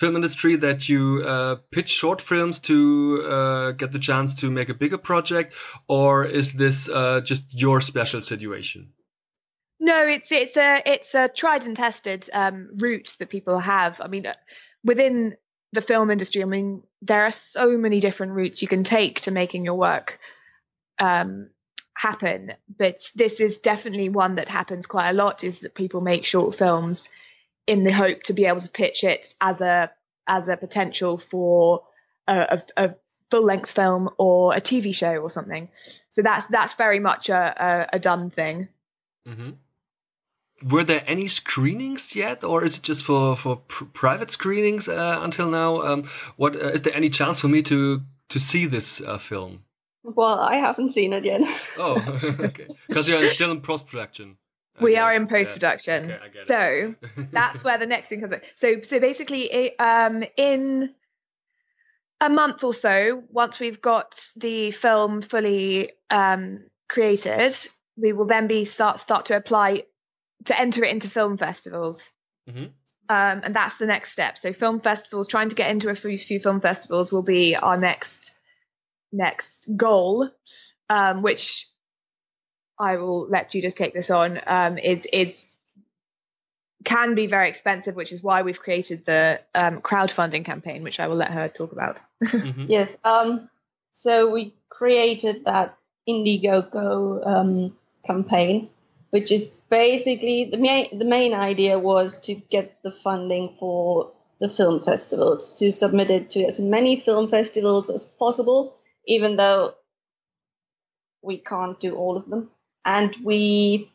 film 0.00 0.16
industry 0.16 0.56
that 0.56 0.88
you 0.88 1.22
uh, 1.24 1.56
pitch 1.70 1.90
short 1.90 2.22
films 2.22 2.58
to 2.60 3.22
uh, 3.28 3.70
get 3.72 3.92
the 3.92 3.98
chance 3.98 4.40
to 4.40 4.50
make 4.50 4.70
a 4.70 4.74
bigger 4.74 4.96
project, 4.96 5.54
or 5.88 6.24
is 6.24 6.54
this 6.54 6.88
uh, 6.88 7.20
just 7.20 7.44
your 7.52 7.82
special 7.82 8.22
situation? 8.22 8.92
No, 9.78 10.06
it's 10.06 10.32
it's 10.32 10.56
a 10.56 10.82
it's 10.86 11.14
a 11.14 11.28
tried 11.28 11.66
and 11.66 11.76
tested 11.76 12.28
um, 12.32 12.70
route 12.76 13.14
that 13.18 13.28
people 13.28 13.58
have. 13.58 14.00
I 14.00 14.08
mean, 14.08 14.26
uh, 14.26 14.34
within 14.82 15.36
the 15.72 15.82
film 15.82 16.10
industry, 16.10 16.42
I 16.42 16.46
mean, 16.46 16.82
there 17.02 17.24
are 17.24 17.30
so 17.30 17.76
many 17.76 18.00
different 18.00 18.32
routes 18.32 18.62
you 18.62 18.68
can 18.68 18.84
take 18.84 19.20
to 19.22 19.30
making 19.30 19.64
your 19.66 19.74
work 19.74 20.18
um, 20.98 21.50
happen. 21.94 22.54
But 22.78 23.00
this 23.14 23.38
is 23.40 23.58
definitely 23.58 24.08
one 24.08 24.36
that 24.36 24.48
happens 24.48 24.86
quite 24.86 25.10
a 25.10 25.14
lot. 25.14 25.44
Is 25.44 25.58
that 25.58 25.74
people 25.74 26.00
make 26.00 26.24
short 26.24 26.54
films 26.54 27.10
in 27.70 27.84
the 27.84 27.92
hope 27.92 28.24
to 28.24 28.32
be 28.32 28.46
able 28.46 28.60
to 28.60 28.68
pitch 28.68 29.04
it 29.04 29.32
as 29.40 29.60
a 29.60 29.92
as 30.26 30.48
a 30.48 30.56
potential 30.56 31.18
for 31.18 31.84
a, 32.26 32.60
a, 32.76 32.84
a 32.84 32.94
full 33.30 33.44
length 33.44 33.70
film 33.70 34.10
or 34.18 34.54
a 34.54 34.60
TV 34.60 34.92
show 34.92 35.14
or 35.16 35.30
something. 35.30 35.68
So 36.10 36.22
that's 36.22 36.46
that's 36.46 36.74
very 36.74 36.98
much 36.98 37.28
a, 37.28 37.88
a, 37.92 37.96
a 37.96 37.98
done 38.00 38.30
thing. 38.30 38.68
Mm-hmm. 39.28 39.50
Were 40.68 40.84
there 40.84 41.02
any 41.06 41.28
screenings 41.28 42.16
yet, 42.16 42.42
or 42.42 42.64
is 42.64 42.78
it 42.78 42.82
just 42.82 43.04
for 43.04 43.36
for 43.36 43.56
pr- 43.56 43.84
private 43.84 44.32
screenings 44.32 44.88
uh, 44.88 45.20
until 45.22 45.48
now? 45.48 45.82
Um, 45.82 46.04
what 46.36 46.56
uh, 46.56 46.70
is 46.70 46.82
there 46.82 46.96
any 46.96 47.08
chance 47.08 47.40
for 47.40 47.48
me 47.48 47.62
to 47.62 48.02
to 48.30 48.40
see 48.40 48.66
this 48.66 49.00
uh, 49.00 49.18
film? 49.18 49.62
Well, 50.02 50.40
I 50.40 50.56
haven't 50.56 50.88
seen 50.88 51.12
it 51.12 51.24
yet. 51.24 51.42
oh, 51.78 52.20
okay. 52.40 52.66
Because 52.88 53.08
you're 53.08 53.24
still 53.28 53.52
in 53.52 53.60
post 53.60 53.86
production 53.86 54.36
we 54.80 54.96
are 54.96 55.14
in 55.14 55.26
post 55.26 55.52
production. 55.52 56.08
Yeah. 56.08 56.18
Okay, 56.26 56.44
so 56.44 56.94
that's 57.30 57.64
where 57.64 57.78
the 57.78 57.86
next 57.86 58.08
thing 58.08 58.20
comes 58.20 58.32
in. 58.32 58.40
So 58.56 58.82
so 58.82 59.00
basically, 59.00 59.78
um, 59.78 60.24
in 60.36 60.94
a 62.20 62.28
month 62.28 62.64
or 62.64 62.74
so, 62.74 63.22
once 63.30 63.58
we've 63.58 63.80
got 63.80 64.20
the 64.36 64.70
film 64.70 65.22
fully 65.22 65.92
um, 66.10 66.64
created, 66.88 67.54
we 67.96 68.12
will 68.12 68.26
then 68.26 68.46
be 68.46 68.64
start 68.64 69.00
start 69.00 69.26
to 69.26 69.36
apply 69.36 69.84
to 70.44 70.58
enter 70.58 70.84
it 70.84 70.90
into 70.90 71.08
film 71.08 71.36
festivals. 71.36 72.10
Mm-hmm. 72.48 72.64
Um, 73.08 73.40
and 73.42 73.54
that's 73.56 73.76
the 73.78 73.86
next 73.86 74.12
step. 74.12 74.38
So 74.38 74.52
film 74.52 74.80
festivals, 74.80 75.26
trying 75.26 75.48
to 75.48 75.56
get 75.56 75.70
into 75.70 75.88
a 75.90 75.96
few, 75.96 76.16
few 76.16 76.38
film 76.38 76.60
festivals 76.60 77.12
will 77.12 77.24
be 77.24 77.56
our 77.56 77.76
next 77.76 78.32
next 79.12 79.68
goal, 79.76 80.30
um, 80.88 81.22
which 81.22 81.66
I 82.80 82.96
will 82.96 83.28
let 83.28 83.54
you 83.54 83.60
just 83.60 83.76
take 83.76 83.92
this 83.92 84.10
on. 84.10 84.40
Um, 84.46 84.78
is 84.78 85.06
is 85.12 85.56
can 86.84 87.14
be 87.14 87.26
very 87.26 87.48
expensive, 87.48 87.94
which 87.94 88.10
is 88.10 88.22
why 88.22 88.42
we've 88.42 88.58
created 88.58 89.04
the 89.04 89.40
um, 89.54 89.82
crowdfunding 89.82 90.46
campaign, 90.46 90.82
which 90.82 90.98
I 90.98 91.08
will 91.08 91.16
let 91.16 91.30
her 91.30 91.48
talk 91.48 91.72
about. 91.72 92.00
mm-hmm. 92.24 92.66
Yes. 92.68 92.98
Um, 93.04 93.50
so 93.92 94.30
we 94.30 94.54
created 94.70 95.44
that 95.44 95.76
Indiegogo 96.08 97.26
um, 97.26 97.76
campaign, 98.06 98.70
which 99.10 99.30
is 99.30 99.50
basically 99.68 100.48
the 100.50 100.56
main 100.56 100.98
the 100.98 101.04
main 101.04 101.34
idea 101.34 101.78
was 101.78 102.18
to 102.22 102.34
get 102.34 102.82
the 102.82 102.92
funding 102.92 103.56
for 103.60 104.10
the 104.40 104.48
film 104.48 104.82
festivals 104.82 105.52
to 105.52 105.70
submit 105.70 106.10
it 106.10 106.30
to 106.30 106.44
as 106.44 106.58
many 106.58 106.98
film 106.98 107.28
festivals 107.28 107.90
as 107.90 108.06
possible, 108.06 108.74
even 109.06 109.36
though 109.36 109.74
we 111.22 111.36
can't 111.36 111.78
do 111.78 111.94
all 111.94 112.16
of 112.16 112.26
them, 112.30 112.50
and 112.84 113.14
we 113.24 113.90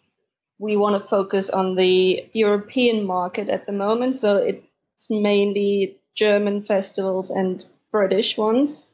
we 0.58 0.77
want 0.77 1.01
to 1.01 1.10
focus 1.10 1.50
on 1.50 1.75
the 1.75 2.30
European 2.34 3.06
market 3.06 3.50
at 3.50 3.65
the 3.65 3.72
moment. 3.72 4.18
So 4.18 4.38
it's 4.38 5.10
mainly 5.10 5.98
German 6.15 6.63
festivals 6.63 7.30
and 7.30 7.63
British 7.92 8.38
ones. 8.38 8.86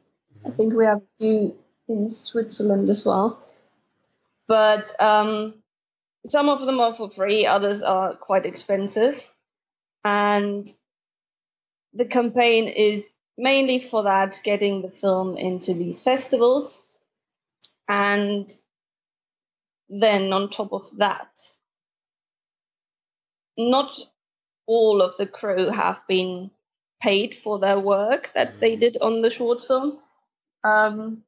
I 0.44 0.50
think 0.50 0.74
we 0.74 0.84
have 0.84 0.98
a 0.98 1.18
few 1.18 1.56
in 1.88 2.14
Switzerland 2.14 2.90
as 2.90 3.04
well. 3.04 3.40
But 4.48 4.92
um, 5.00 5.54
some 6.26 6.48
of 6.48 6.66
them 6.66 6.80
are 6.80 6.94
for 6.94 7.10
free, 7.10 7.46
others 7.46 7.82
are 7.82 8.14
quite 8.14 8.44
expensive. 8.44 9.28
And 10.04 10.72
the 11.94 12.04
campaign 12.04 12.66
is 12.68 13.12
mainly 13.38 13.78
for 13.78 14.02
that, 14.04 14.40
getting 14.42 14.82
the 14.82 14.90
film 14.90 15.36
into 15.36 15.74
these 15.74 16.00
festivals. 16.00 16.82
And 17.88 18.52
then 20.00 20.32
on 20.32 20.48
top 20.48 20.72
of 20.72 20.88
that, 20.96 21.30
not 23.58 23.98
all 24.66 25.02
of 25.02 25.16
the 25.18 25.26
crew 25.26 25.70
have 25.70 26.00
been 26.08 26.50
paid 27.00 27.34
for 27.34 27.58
their 27.58 27.78
work 27.78 28.32
that 28.34 28.60
they 28.60 28.76
mm. 28.76 28.80
did 28.80 28.96
on 29.02 29.20
the 29.20 29.30
short 29.30 29.66
film. 29.66 29.98
Um, 30.64 31.22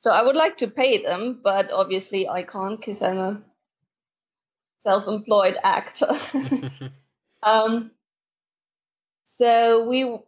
so 0.00 0.10
I 0.10 0.22
would 0.22 0.36
like 0.36 0.58
to 0.58 0.66
pay 0.66 1.02
them, 1.02 1.40
but 1.42 1.70
obviously 1.70 2.28
I 2.28 2.42
can't 2.42 2.78
because 2.78 3.00
I'm 3.00 3.18
a 3.18 3.42
self-employed 4.80 5.56
actor. 5.62 6.10
um, 7.42 7.90
so 9.26 9.88
we 9.88 10.18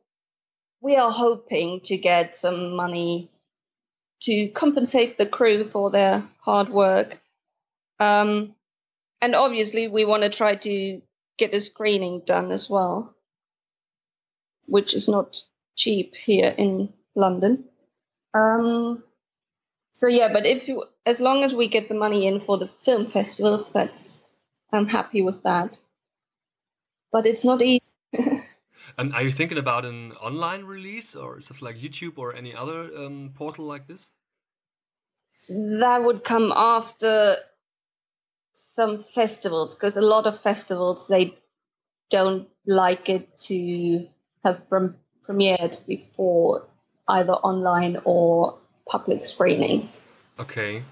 we 0.80 0.96
are 0.96 1.10
hoping 1.10 1.80
to 1.84 1.96
get 1.96 2.36
some 2.36 2.74
money 2.74 3.30
to 4.22 4.48
compensate 4.48 5.18
the 5.18 5.26
crew 5.26 5.68
for 5.68 5.90
their 5.90 6.28
hard 6.40 6.68
work. 6.68 7.21
Um, 8.00 8.54
and 9.20 9.34
obviously, 9.34 9.88
we 9.88 10.04
want 10.04 10.22
to 10.22 10.30
try 10.30 10.56
to 10.56 11.00
get 11.38 11.54
a 11.54 11.60
screening 11.60 12.22
done 12.24 12.50
as 12.52 12.68
well, 12.68 13.14
which 14.66 14.94
is 14.94 15.08
not 15.08 15.40
cheap 15.76 16.14
here 16.14 16.54
in 16.56 16.92
London. 17.14 17.64
Um, 18.34 19.02
so 19.94 20.08
yeah, 20.08 20.32
but 20.32 20.46
if 20.46 20.68
you, 20.68 20.84
as 21.06 21.20
long 21.20 21.44
as 21.44 21.54
we 21.54 21.68
get 21.68 21.88
the 21.88 21.94
money 21.94 22.26
in 22.26 22.40
for 22.40 22.58
the 22.58 22.68
film 22.80 23.06
festivals, 23.06 23.72
that's 23.72 24.24
I'm 24.72 24.88
happy 24.88 25.22
with 25.22 25.42
that. 25.42 25.76
But 27.12 27.26
it's 27.26 27.44
not 27.44 27.60
easy. 27.60 27.92
and 28.98 29.12
are 29.12 29.22
you 29.22 29.30
thinking 29.30 29.58
about 29.58 29.84
an 29.84 30.12
online 30.12 30.64
release 30.64 31.14
or 31.14 31.40
stuff 31.40 31.60
like 31.60 31.76
YouTube 31.76 32.16
or 32.16 32.34
any 32.34 32.54
other 32.54 32.90
um, 32.96 33.32
portal 33.34 33.66
like 33.66 33.86
this? 33.86 34.10
That 35.80 36.02
would 36.02 36.24
come 36.24 36.52
after 36.54 37.36
some 38.54 39.02
festivals 39.02 39.74
because 39.74 39.96
a 39.96 40.02
lot 40.02 40.26
of 40.26 40.40
festivals 40.40 41.08
they 41.08 41.36
don't 42.10 42.48
like 42.66 43.08
it 43.08 43.40
to 43.40 44.06
have 44.44 44.68
pre- 44.68 44.90
premiered 45.26 45.78
before 45.86 46.66
either 47.08 47.32
online 47.32 47.98
or 48.04 48.58
public 48.86 49.24
screening. 49.24 49.88
Okay. 50.38 50.82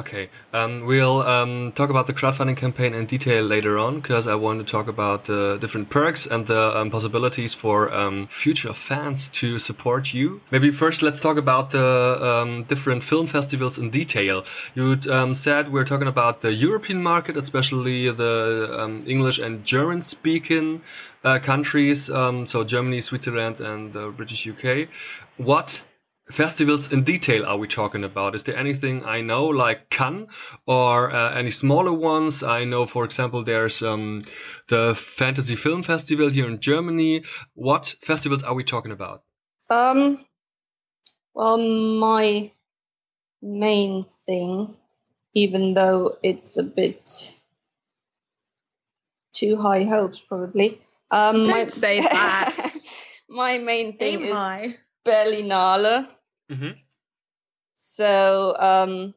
Okay, 0.00 0.30
um, 0.54 0.86
we'll 0.86 1.20
um, 1.20 1.72
talk 1.72 1.90
about 1.90 2.06
the 2.06 2.14
crowdfunding 2.14 2.56
campaign 2.56 2.94
in 2.94 3.04
detail 3.04 3.44
later 3.44 3.76
on 3.76 4.00
because 4.00 4.26
I 4.26 4.34
want 4.34 4.58
to 4.60 4.64
talk 4.64 4.88
about 4.88 5.26
the 5.26 5.58
different 5.60 5.90
perks 5.90 6.24
and 6.24 6.46
the 6.46 6.78
um, 6.78 6.90
possibilities 6.90 7.52
for 7.52 7.92
um, 7.92 8.26
future 8.26 8.72
fans 8.72 9.28
to 9.40 9.58
support 9.58 10.14
you. 10.14 10.40
Maybe 10.50 10.70
first 10.70 11.02
let's 11.02 11.20
talk 11.20 11.36
about 11.36 11.68
the 11.68 11.86
um, 12.30 12.64
different 12.64 13.04
film 13.04 13.26
festivals 13.26 13.76
in 13.76 13.90
detail. 13.90 14.44
You 14.74 14.98
um, 15.10 15.34
said 15.34 15.70
we're 15.70 15.84
talking 15.84 16.08
about 16.08 16.40
the 16.40 16.50
European 16.50 17.02
market, 17.02 17.36
especially 17.36 18.10
the 18.10 19.02
English 19.06 19.38
and 19.38 19.66
German 19.66 20.00
speaking 20.00 20.80
uh, 21.24 21.40
countries, 21.40 22.06
so 22.06 22.64
Germany, 22.64 23.02
Switzerland, 23.02 23.60
and 23.60 23.94
uh, 23.94 24.08
British 24.08 24.48
UK. 24.48 24.88
What 25.36 25.82
festivals 26.30 26.92
in 26.92 27.04
detail 27.04 27.44
are 27.44 27.56
we 27.56 27.68
talking 27.68 28.04
about? 28.04 28.34
Is 28.34 28.44
there 28.44 28.56
anything 28.56 29.04
I 29.04 29.20
know 29.20 29.46
like 29.46 29.90
Cannes 29.90 30.28
or 30.66 31.10
uh, 31.10 31.34
any 31.34 31.50
smaller 31.50 31.92
ones? 31.92 32.42
I 32.42 32.64
know, 32.64 32.86
for 32.86 33.04
example, 33.04 33.42
there's 33.42 33.82
um, 33.82 34.22
the 34.68 34.94
Fantasy 34.94 35.56
Film 35.56 35.82
Festival 35.82 36.28
here 36.28 36.46
in 36.46 36.60
Germany. 36.60 37.24
What 37.54 37.94
festivals 38.00 38.42
are 38.42 38.54
we 38.54 38.64
talking 38.64 38.92
about? 38.92 39.22
Um, 39.68 40.24
well, 41.34 41.58
my 41.58 42.52
main 43.42 44.06
thing, 44.26 44.74
even 45.34 45.74
though 45.74 46.16
it's 46.22 46.56
a 46.56 46.62
bit 46.62 47.34
too 49.32 49.56
high 49.56 49.84
hopes, 49.84 50.20
probably. 50.28 50.80
Um, 51.10 51.44
Don't 51.44 51.48
my, 51.48 51.66
say 51.66 52.00
that. 52.00 52.72
my 53.28 53.58
main 53.58 53.96
thing 53.96 54.22
Aim 54.22 54.24
is 54.24 54.36
high. 54.36 54.76
Berlinale. 55.04 56.08
Mm-hmm. 56.50 56.78
So 57.76 58.56
um, 58.58 59.14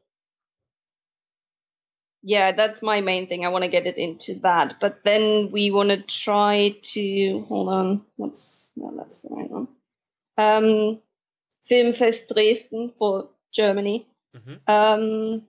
yeah, 2.22 2.52
that's 2.52 2.80
my 2.80 3.00
main 3.00 3.26
thing. 3.26 3.44
I 3.44 3.50
want 3.50 3.64
to 3.64 3.70
get 3.70 3.86
it 3.86 3.98
into 3.98 4.36
that, 4.40 4.76
but 4.80 5.04
then 5.04 5.50
we 5.50 5.70
want 5.70 5.90
to 5.90 5.98
try 5.98 6.76
to 6.82 7.44
hold 7.48 7.68
on. 7.68 8.02
What's 8.16 8.70
no, 8.76 8.94
that's 8.96 9.20
the 9.20 9.28
right 9.30 9.50
one. 9.50 9.68
Um, 10.38 11.00
Filmfest 11.70 12.32
Dresden 12.32 12.92
for 12.98 13.28
Germany. 13.52 14.06
Mm-hmm. 14.36 14.72
Um, 14.72 15.42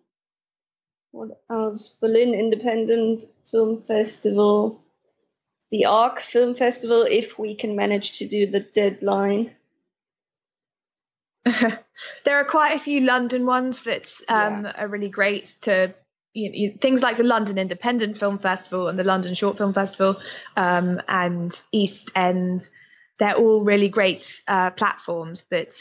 what 1.12 1.42
else? 1.50 1.90
Berlin 1.90 2.34
Independent 2.34 3.26
Film 3.50 3.82
Festival, 3.84 4.84
the 5.72 5.86
Arc 5.86 6.20
Film 6.20 6.56
Festival, 6.56 7.06
if 7.10 7.40
we 7.40 7.56
can 7.56 7.76
manage 7.76 8.20
to 8.20 8.28
do 8.28 8.48
the 8.48 8.60
deadline. 8.60 9.52
there 12.24 12.40
are 12.40 12.46
quite 12.46 12.76
a 12.76 12.80
few 12.80 13.02
London 13.02 13.46
ones 13.46 13.84
that 13.84 14.12
um, 14.28 14.66
yeah. 14.66 14.74
are 14.78 14.88
really 14.88 15.10
great 15.10 15.56
to 15.62 15.94
you 16.34 16.70
know, 16.70 16.78
things 16.82 17.02
like 17.02 17.18
the 17.18 17.24
London 17.24 17.58
Independent 17.58 18.18
Film 18.18 18.38
Festival 18.38 18.88
and 18.88 19.00
the 19.00 19.04
London 19.04 19.34
Short 19.36 19.58
Film 19.58 19.74
Festival 19.74 20.18
um, 20.58 21.02
and 21.08 21.64
East 21.72 22.12
End. 22.16 22.68
They're 23.20 23.36
all 23.36 23.64
really 23.64 23.88
great 23.88 24.44
uh, 24.48 24.72
platforms 24.72 25.46
that 25.50 25.72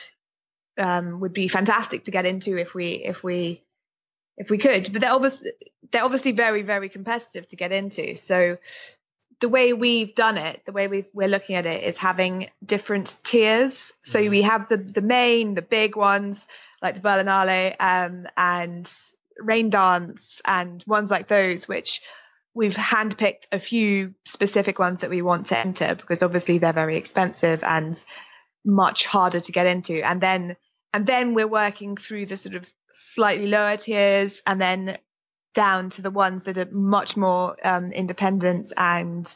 um, 0.78 1.20
would 1.20 1.32
be 1.32 1.48
fantastic 1.48 2.04
to 2.04 2.10
get 2.10 2.26
into 2.26 2.56
if 2.56 2.74
we 2.74 2.92
if 2.92 3.24
we 3.24 3.62
if 4.36 4.50
we 4.50 4.58
could. 4.58 4.92
But 4.92 5.00
they're 5.00 5.12
obviously 5.12 5.52
they're 5.90 6.04
obviously 6.04 6.32
very 6.32 6.62
very 6.62 6.88
competitive 6.88 7.48
to 7.48 7.56
get 7.56 7.72
into. 7.72 8.14
So 8.14 8.58
the 9.40 9.48
way 9.48 9.72
we've 9.72 10.14
done 10.14 10.38
it, 10.38 10.64
the 10.64 10.72
way 10.72 10.88
we 10.88 11.04
are 11.24 11.28
looking 11.28 11.56
at 11.56 11.66
it 11.66 11.84
is 11.84 11.98
having 11.98 12.50
different 12.64 13.16
tiers. 13.22 13.92
So 14.02 14.20
mm-hmm. 14.20 14.30
we 14.30 14.42
have 14.42 14.68
the 14.68 14.76
the 14.76 15.02
main, 15.02 15.54
the 15.54 15.62
big 15.62 15.96
ones 15.96 16.46
like 16.82 16.96
the 16.96 17.00
Berlinale 17.00 17.74
um, 17.80 18.26
and 18.36 18.84
Raindance 19.40 20.40
and 20.44 20.84
ones 20.86 21.10
like 21.10 21.28
those, 21.28 21.66
which 21.66 22.02
we've 22.54 22.76
handpicked 22.76 23.48
a 23.50 23.58
few 23.58 24.14
specific 24.24 24.78
ones 24.78 25.00
that 25.00 25.10
we 25.10 25.22
want 25.22 25.46
to 25.46 25.58
enter 25.58 25.94
because 25.94 26.22
obviously 26.22 26.58
they're 26.58 26.72
very 26.72 26.96
expensive 26.96 27.64
and 27.64 28.04
much 28.64 29.06
harder 29.06 29.40
to 29.40 29.52
get 29.52 29.66
into. 29.66 30.02
And 30.02 30.20
then 30.20 30.56
and 30.92 31.06
then 31.06 31.34
we're 31.34 31.48
working 31.48 31.96
through 31.96 32.26
the 32.26 32.36
sort 32.36 32.54
of 32.54 32.64
slightly 32.92 33.48
lower 33.48 33.76
tiers 33.76 34.42
and 34.46 34.60
then 34.60 34.98
down 35.54 35.90
to 35.90 36.02
the 36.02 36.10
ones 36.10 36.44
that 36.44 36.58
are 36.58 36.68
much 36.70 37.16
more 37.16 37.56
um, 37.64 37.92
independent 37.92 38.72
and 38.76 39.32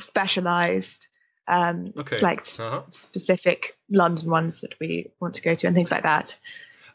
specialized, 0.00 1.08
um, 1.46 1.92
okay. 1.96 2.20
like 2.20 2.40
uh-huh. 2.40 2.78
specific 2.78 3.76
London 3.90 4.30
ones 4.30 4.62
that 4.62 4.74
we 4.80 5.10
want 5.20 5.34
to 5.34 5.42
go 5.42 5.54
to 5.54 5.66
and 5.66 5.76
things 5.76 5.90
like 5.90 6.02
that. 6.02 6.36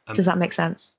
Um, 0.07 0.15
Does 0.15 0.25
that 0.25 0.37
make 0.37 0.51
sense? 0.51 0.93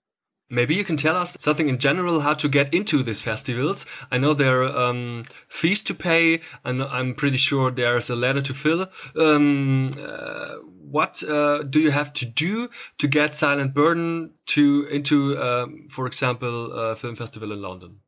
Maybe 0.54 0.74
you 0.74 0.84
can 0.84 0.96
tell 0.96 1.16
us 1.16 1.36
something 1.38 1.68
in 1.68 1.78
general 1.78 2.20
how 2.20 2.34
to 2.34 2.48
get 2.48 2.74
into 2.74 3.02
these 3.02 3.20
festivals. 3.20 3.86
I 4.10 4.18
know 4.18 4.34
there 4.34 4.62
are 4.62 4.88
um, 4.88 5.24
fees 5.48 5.82
to 5.84 5.94
pay, 5.94 6.40
and 6.64 6.82
I'm 6.82 7.14
pretty 7.14 7.38
sure 7.38 7.70
there's 7.70 8.10
a 8.10 8.16
letter 8.16 8.40
to 8.42 8.54
fill. 8.54 8.88
Um, 9.16 9.90
uh, 9.98 10.54
what 10.90 11.22
uh, 11.24 11.62
do 11.64 11.80
you 11.80 11.90
have 11.90 12.12
to 12.14 12.26
do 12.26 12.70
to 12.98 13.08
get 13.08 13.34
Silent 13.34 13.74
Burden 13.74 14.34
to 14.46 14.84
into, 14.84 15.36
um, 15.38 15.88
for 15.90 16.06
example, 16.06 16.72
a 16.72 16.96
film 16.96 17.16
festival 17.16 17.52
in 17.52 17.60
London? 17.60 18.00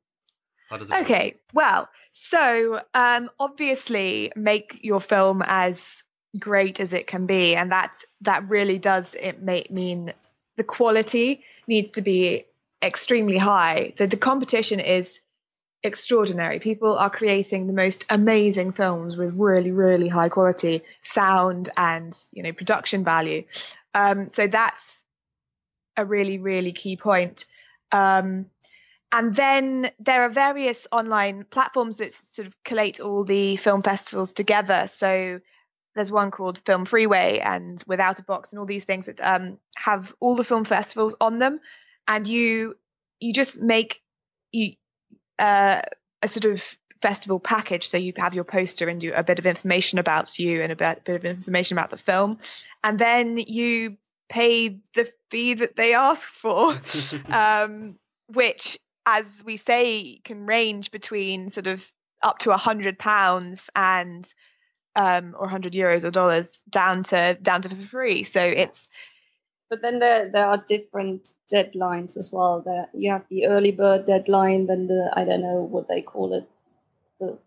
okay, 0.73 1.25
work? 1.25 1.35
well, 1.55 1.88
so 2.12 2.81
um, 2.95 3.31
obviously 3.38 4.33
make 4.35 4.81
your 4.83 5.00
film 5.00 5.43
as 5.47 6.03
great 6.38 6.81
as 6.81 6.93
it 6.93 7.07
can 7.07 7.26
be, 7.26 7.55
and 7.57 7.73
that 7.73 8.05
that 8.23 8.49
really 8.49 8.79
does 8.79 9.15
it 9.15 9.43
may 9.43 9.67
mean 9.71 10.12
the 10.57 10.65
quality 10.65 11.43
needs 11.66 11.92
to 11.92 12.02
be 12.02 12.44
extremely 12.82 13.38
high. 13.38 13.94
The 13.96 14.06
the 14.06 14.16
competition 14.16 14.80
is 14.80 15.20
extraordinary. 15.82 16.58
People 16.58 16.96
are 16.96 17.11
creating 17.11 17.66
the 17.66 17.73
most 17.73 18.04
amazing 18.11 18.73
films 18.73 19.16
with 19.16 19.38
really, 19.38 19.70
really 19.70 20.08
high 20.08 20.28
quality 20.28 20.82
sound 21.02 21.70
and 21.76 22.18
you 22.32 22.42
know 22.42 22.52
production 22.52 23.04
value. 23.04 23.44
Um, 23.94 24.28
so 24.28 24.46
that's 24.46 25.04
a 25.96 26.04
really, 26.04 26.38
really 26.38 26.73
key 26.73 26.96
point. 26.96 27.46
Um, 27.92 28.46
and 29.12 29.35
then 29.35 29.90
there 29.99 30.25
are 30.25 30.28
various 30.28 30.87
online 30.92 31.46
platforms 31.49 31.99
that 31.99 32.12
sort 32.12 32.49
of 32.49 32.62
collate 32.64 33.00
all 33.00 33.25
the 33.25 33.56
film 33.56 33.82
festivals 33.82 34.32
together. 34.32 34.88
So 34.88 35.40
there's 35.94 36.12
one 36.12 36.30
called 36.30 36.62
FilmFreeway 36.64 37.40
and 37.42 37.78
Withoutabox 37.87 38.52
and 38.52 38.58
all 38.58 38.66
these 38.66 38.85
things 38.85 39.06
that 39.06 39.20
um, 39.20 39.58
have 39.87 40.12
all 40.19 40.35
the 40.35 40.43
film 40.43 40.64
festivals 40.64 41.14
on 41.21 41.38
them, 41.38 41.59
and 42.09 42.26
you 42.26 42.76
you 43.21 43.33
just 43.33 43.61
make 43.61 44.02
you 44.50 44.73
uh, 45.38 45.81
a 46.23 46.28
sort 46.28 46.45
of 46.45 46.76
festival 47.00 47.38
package. 47.38 47.87
So 47.87 47.97
you 47.97 48.12
have 48.19 48.35
your 48.35 48.43
poster 48.43 48.88
and 48.88 49.00
do 49.00 49.12
a 49.14 49.23
bit 49.23 49.38
of 49.38 49.47
information 49.47 50.00
about 50.00 50.40
you 50.40 50.61
and 50.61 50.73
a 50.73 50.76
bit, 50.76 51.05
bit 51.05 51.14
of 51.14 51.25
information 51.25 51.78
about 51.78 51.90
the 51.90 51.99
film, 51.99 52.38
and 52.83 52.99
then 52.99 53.38
you 53.38 53.97
pay 54.28 54.81
the 54.95 55.09
fee 55.31 55.55
that 55.55 55.76
they 55.76 55.95
ask 55.95 56.33
for, 56.33 56.76
um, 57.33 57.97
which, 58.26 58.81
as 59.07 59.25
we 59.45 59.57
say, 59.57 60.21
can 60.25 60.47
range 60.47 60.90
between 60.90 61.49
sort 61.49 61.69
of 61.69 61.88
up 62.25 62.40
to 62.40 62.50
a 62.50 62.57
hundred 62.57 62.99
pounds 62.99 63.71
and 63.76 64.26
um, 64.97 65.37
or 65.38 65.43
100 65.43 65.75
euros 65.75 66.02
or 66.02 66.11
dollars 66.11 66.64
down 66.69 67.05
to 67.05 67.38
down 67.40 67.62
to 67.62 67.69
free. 67.69 68.25
So 68.25 68.40
it's. 68.43 68.88
But 69.68 69.82
then 69.82 69.99
there 69.99 70.28
there 70.28 70.46
are 70.46 70.64
different 70.68 71.32
deadlines 71.52 72.16
as 72.16 72.32
well. 72.32 72.62
There 72.64 72.88
you 72.94 73.11
have 73.11 73.25
the 73.28 73.46
early 73.46 73.73
bird 73.73 74.06
deadline, 74.06 74.66
then 74.66 74.87
the 74.87 75.11
I 75.12 75.25
don't 75.25 75.42
know 75.42 75.62
what 75.62 75.88
they 75.88 76.02
call 76.02 76.35
it, 76.35 76.49
the 77.18 77.38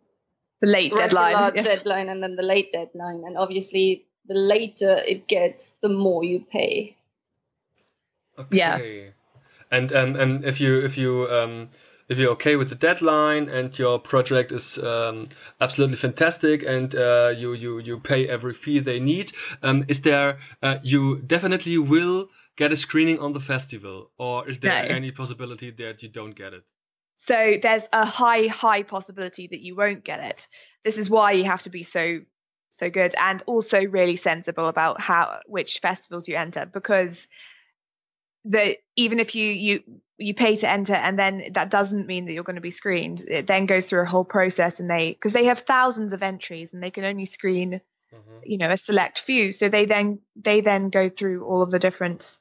the 0.61 0.67
late 0.67 0.93
deadline, 0.93 1.53
yeah. 1.55 1.63
deadline, 1.63 2.09
and 2.09 2.21
then 2.21 2.35
the 2.35 2.43
late 2.43 2.71
deadline. 2.71 3.23
And 3.25 3.37
obviously, 3.37 4.05
the 4.27 4.33
later 4.33 4.97
it 5.07 5.27
gets, 5.27 5.75
the 5.81 5.89
more 5.89 6.23
you 6.23 6.41
pay. 6.41 6.97
Okay. 8.37 8.57
Yeah. 8.57 9.09
And 9.71 9.93
um, 9.93 10.15
and 10.15 10.43
if 10.43 10.59
you 10.59 10.79
if 10.79 10.97
you 10.97 11.27
um 11.29 11.69
if 12.09 12.17
you're 12.17 12.31
okay 12.31 12.55
with 12.55 12.69
the 12.69 12.75
deadline 12.75 13.47
and 13.49 13.77
your 13.77 13.99
project 13.99 14.51
is 14.51 14.79
um, 14.79 15.27
absolutely 15.61 15.95
fantastic 15.95 16.63
and 16.63 16.95
uh, 16.95 17.33
you, 17.37 17.53
you, 17.53 17.79
you 17.79 17.99
pay 17.99 18.27
every 18.27 18.53
fee 18.53 18.79
they 18.79 18.99
need, 18.99 19.31
um, 19.61 19.85
is 19.87 20.01
there, 20.01 20.39
uh, 20.63 20.79
you 20.81 21.19
definitely 21.19 21.77
will 21.77 22.29
get 22.57 22.71
a 22.71 22.75
screening 22.75 23.19
on 23.19 23.31
the 23.31 23.39
festival 23.39 24.11
or 24.17 24.49
is 24.49 24.59
there 24.59 24.71
no. 24.71 24.95
any 24.95 25.11
possibility 25.11 25.69
that 25.69 26.01
you 26.01 26.09
don't 26.09 26.35
get 26.35 26.53
it? 26.53 26.63
So 27.17 27.57
there's 27.61 27.83
a 27.93 28.05
high, 28.05 28.47
high 28.47 28.83
possibility 28.83 29.47
that 29.47 29.61
you 29.61 29.75
won't 29.75 30.03
get 30.03 30.23
it. 30.23 30.47
This 30.83 30.97
is 30.97 31.09
why 31.09 31.33
you 31.33 31.43
have 31.43 31.61
to 31.63 31.69
be 31.69 31.83
so, 31.83 32.21
so 32.71 32.89
good 32.89 33.13
and 33.21 33.43
also 33.45 33.85
really 33.85 34.15
sensible 34.15 34.67
about 34.67 34.99
how, 34.99 35.41
which 35.45 35.79
festivals 35.79 36.27
you 36.27 36.35
enter 36.35 36.65
because 36.65 37.27
that 38.45 38.77
even 38.95 39.19
if 39.19 39.35
you 39.35 39.45
you 39.45 39.83
you 40.19 40.33
pay 40.33 40.55
to 40.55 40.69
enter 40.69 40.93
and 40.93 41.17
then 41.17 41.43
that 41.53 41.69
doesn't 41.69 42.05
mean 42.05 42.25
that 42.25 42.33
you're 42.33 42.43
going 42.43 42.55
to 42.55 42.61
be 42.61 42.71
screened. 42.71 43.23
It 43.27 43.47
then 43.47 43.65
goes 43.65 43.85
through 43.85 44.01
a 44.01 44.05
whole 44.05 44.25
process 44.25 44.79
and 44.79 44.89
they 44.89 45.13
because 45.13 45.33
they 45.33 45.45
have 45.45 45.59
thousands 45.59 46.13
of 46.13 46.21
entries 46.21 46.73
and 46.73 46.83
they 46.83 46.91
can 46.91 47.05
only 47.05 47.25
screen 47.25 47.81
mm-hmm. 48.13 48.39
you 48.43 48.57
know 48.57 48.69
a 48.69 48.77
select 48.77 49.19
few. 49.19 49.51
So 49.51 49.69
they 49.69 49.85
then 49.85 50.19
they 50.35 50.61
then 50.61 50.89
go 50.89 51.09
through 51.09 51.45
all 51.45 51.61
of 51.61 51.71
the 51.71 51.79
different 51.79 52.37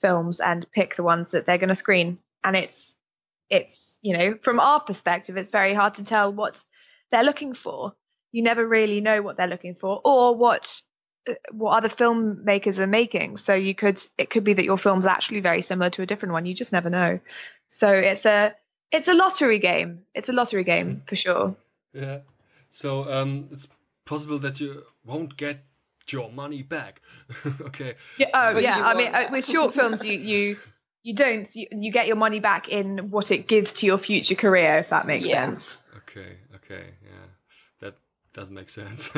films 0.00 0.40
and 0.40 0.70
pick 0.72 0.94
the 0.94 1.02
ones 1.02 1.30
that 1.30 1.46
they're 1.46 1.58
going 1.58 1.70
to 1.70 1.74
screen. 1.74 2.18
And 2.44 2.54
it's 2.54 2.94
it's 3.48 3.98
you 4.02 4.16
know 4.16 4.36
from 4.42 4.60
our 4.60 4.80
perspective 4.80 5.36
it's 5.36 5.50
very 5.50 5.72
hard 5.72 5.94
to 5.94 6.04
tell 6.04 6.32
what 6.32 6.62
they're 7.10 7.24
looking 7.24 7.54
for. 7.54 7.94
You 8.30 8.42
never 8.42 8.66
really 8.66 9.00
know 9.00 9.22
what 9.22 9.38
they're 9.38 9.46
looking 9.46 9.74
for 9.74 10.00
or 10.04 10.36
what 10.36 10.82
what 11.50 11.76
other 11.76 11.88
filmmakers 11.88 12.78
are 12.78 12.86
making. 12.86 13.36
So 13.36 13.54
you 13.54 13.74
could 13.74 14.00
it 14.18 14.30
could 14.30 14.44
be 14.44 14.54
that 14.54 14.64
your 14.64 14.78
film's 14.78 15.06
actually 15.06 15.40
very 15.40 15.62
similar 15.62 15.90
to 15.90 16.02
a 16.02 16.06
different 16.06 16.32
one. 16.32 16.46
You 16.46 16.54
just 16.54 16.72
never 16.72 16.90
know. 16.90 17.20
So 17.70 17.90
it's 17.90 18.26
a 18.26 18.54
it's 18.92 19.08
a 19.08 19.14
lottery 19.14 19.58
game. 19.58 20.02
It's 20.14 20.28
a 20.28 20.32
lottery 20.32 20.64
game 20.64 21.02
for 21.06 21.16
sure. 21.16 21.56
Yeah. 21.92 22.20
So 22.70 23.10
um, 23.10 23.48
it's 23.50 23.68
possible 24.04 24.38
that 24.40 24.60
you 24.60 24.82
won't 25.04 25.36
get 25.36 25.64
your 26.08 26.30
money 26.30 26.62
back. 26.62 27.00
okay. 27.62 27.94
Yeah. 28.18 28.28
Oh, 28.32 28.58
yeah. 28.58 28.80
I 28.84 28.94
mean, 28.94 29.14
uh, 29.14 29.28
with 29.32 29.44
short 29.44 29.74
films, 29.74 30.04
you 30.04 30.18
you 30.18 30.56
you 31.02 31.14
don't 31.14 31.54
you, 31.56 31.66
you 31.72 31.90
get 31.90 32.06
your 32.06 32.16
money 32.16 32.40
back 32.40 32.68
in 32.68 33.10
what 33.10 33.30
it 33.30 33.48
gives 33.48 33.74
to 33.74 33.86
your 33.86 33.98
future 33.98 34.36
career, 34.36 34.78
if 34.78 34.90
that 34.90 35.06
makes 35.06 35.28
yeah. 35.28 35.46
sense. 35.46 35.76
Okay. 35.96 36.36
Okay. 36.54 36.84
Yeah 37.02 37.26
doesn't 38.36 38.54
make 38.54 38.68
sense. 38.68 39.10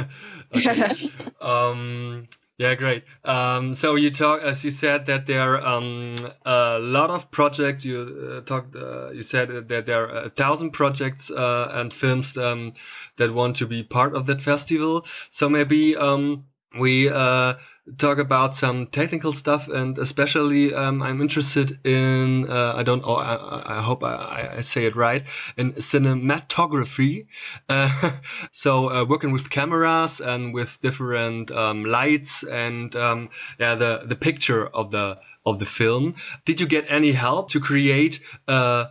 um, 1.41 2.29
yeah, 2.57 2.77
great. 2.77 3.03
Um, 3.25 3.75
so 3.75 3.97
you 3.97 4.11
talk, 4.11 4.43
as 4.43 4.65
you 4.65 4.71
said, 4.71 5.07
that 5.07 5.27
there 5.27 5.43
are 5.43 5.61
um, 5.61 6.15
a 6.47 6.79
lot 6.79 7.11
of 7.11 7.31
projects. 7.31 7.85
You 7.85 8.37
uh, 8.37 8.41
talked, 8.43 8.77
uh, 8.77 9.11
you 9.11 9.23
said 9.23 9.69
that 9.69 9.87
there 9.87 10.05
are 10.05 10.25
a 10.25 10.31
thousand 10.31 10.71
projects 10.71 11.31
uh, 11.33 11.71
and 11.73 11.93
films 11.93 12.37
um, 12.39 12.73
that 13.17 13.35
want 13.35 13.57
to 13.57 13.67
be 13.67 13.83
part 13.83 14.15
of 14.15 14.27
that 14.27 14.41
festival. 14.41 15.03
So 15.31 15.49
maybe 15.49 15.97
um, 15.97 16.45
we 16.77 17.09
uh, 17.09 17.55
talk 17.97 18.19
about 18.19 18.55
some 18.55 18.87
technical 18.87 19.33
stuff 19.33 19.69
and 19.69 19.97
especially 19.99 20.75
um, 20.75 21.03
i'm 21.03 21.23
interested 21.23 21.79
in 21.87 22.49
uh, 22.49 22.75
i 22.77 22.83
don't 22.83 23.03
oh, 23.05 23.15
I, 23.15 23.79
I, 23.79 23.83
hope 23.83 24.05
I, 24.05 24.51
I, 24.57 24.61
say 24.61 24.85
it 24.85 24.95
right 24.95 25.27
in 25.57 25.73
cinematography. 25.73 27.27
Uh, 27.69 28.11
so 28.53 28.91
uh, 28.91 29.05
working 29.05 29.33
with 29.33 29.49
cameras 29.49 30.21
and 30.21 30.53
with 30.53 30.79
different 30.81 31.51
um, 31.51 31.85
lights 31.85 32.43
and 32.43 32.95
um, 32.97 33.31
yeah 33.59 33.75
the 33.75 34.03
the 34.05 34.17
picture 34.17 34.67
of 34.67 34.91
the 34.91 35.19
of 35.47 35.59
the 35.59 35.67
film. 35.67 36.17
Did 36.45 36.61
you 36.61 36.67
get 36.67 36.85
any 36.89 37.13
help 37.13 37.51
to 37.53 37.61
create 37.61 38.21
a 38.47 38.89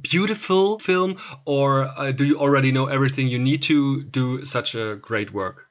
beautiful 0.00 0.78
film 0.78 1.16
or 1.44 1.84
uh, 1.84 2.12
do 2.12 2.24
you 2.24 2.38
already 2.38 2.72
know 2.72 2.86
everything 2.86 3.28
you 3.28 3.38
need 3.38 3.62
to 3.62 4.02
do 4.02 4.44
such 4.44 4.74
a 4.74 4.96
great 4.96 5.32
work 5.32 5.67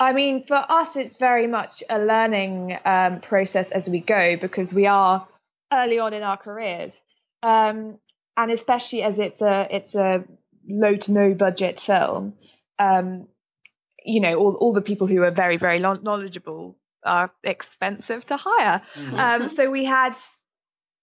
I 0.00 0.14
mean, 0.14 0.46
for 0.46 0.56
us, 0.56 0.96
it's 0.96 1.18
very 1.18 1.46
much 1.46 1.82
a 1.90 1.98
learning 1.98 2.78
um, 2.86 3.20
process 3.20 3.70
as 3.70 3.86
we 3.86 4.00
go 4.00 4.38
because 4.38 4.72
we 4.72 4.86
are 4.86 5.28
early 5.70 5.98
on 5.98 6.14
in 6.14 6.22
our 6.22 6.38
careers, 6.38 7.02
um, 7.42 7.98
and 8.34 8.50
especially 8.50 9.02
as 9.02 9.18
it's 9.18 9.42
a 9.42 9.68
it's 9.70 9.94
a 9.94 10.24
low 10.66 10.96
to 10.96 11.12
no 11.12 11.34
budget 11.34 11.78
film. 11.78 12.32
Um, 12.78 13.28
you 14.02 14.20
know, 14.20 14.36
all 14.36 14.54
all 14.54 14.72
the 14.72 14.80
people 14.80 15.06
who 15.06 15.22
are 15.22 15.30
very 15.30 15.58
very 15.58 15.78
knowledgeable 15.78 16.78
are 17.04 17.30
expensive 17.44 18.24
to 18.26 18.38
hire. 18.38 18.80
Mm-hmm. 18.94 19.18
Um, 19.18 19.48
so 19.50 19.70
we 19.70 19.84
had, 19.84 20.16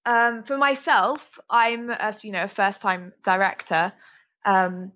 um, 0.08 0.42
for 0.42 0.58
myself, 0.58 1.38
I'm 1.52 1.92
as 1.92 2.26
you 2.26 2.32
know 2.32 2.46
a 2.46 2.48
first 2.48 2.82
time 2.82 3.14
director, 3.24 3.94
um, 4.44 4.92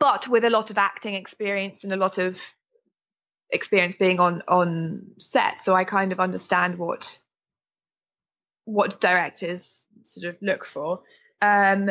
but 0.00 0.26
with 0.26 0.44
a 0.44 0.50
lot 0.50 0.70
of 0.70 0.78
acting 0.78 1.14
experience 1.14 1.84
and 1.84 1.92
a 1.92 1.96
lot 1.96 2.18
of 2.18 2.40
experience 3.52 3.94
being 3.94 4.20
on 4.20 4.42
on 4.48 5.12
set, 5.18 5.60
so 5.60 5.74
I 5.74 5.84
kind 5.84 6.12
of 6.12 6.20
understand 6.20 6.78
what 6.78 7.18
what 8.64 9.00
directors 9.00 9.84
sort 10.04 10.34
of 10.34 10.40
look 10.42 10.64
for. 10.64 11.00
Um, 11.42 11.90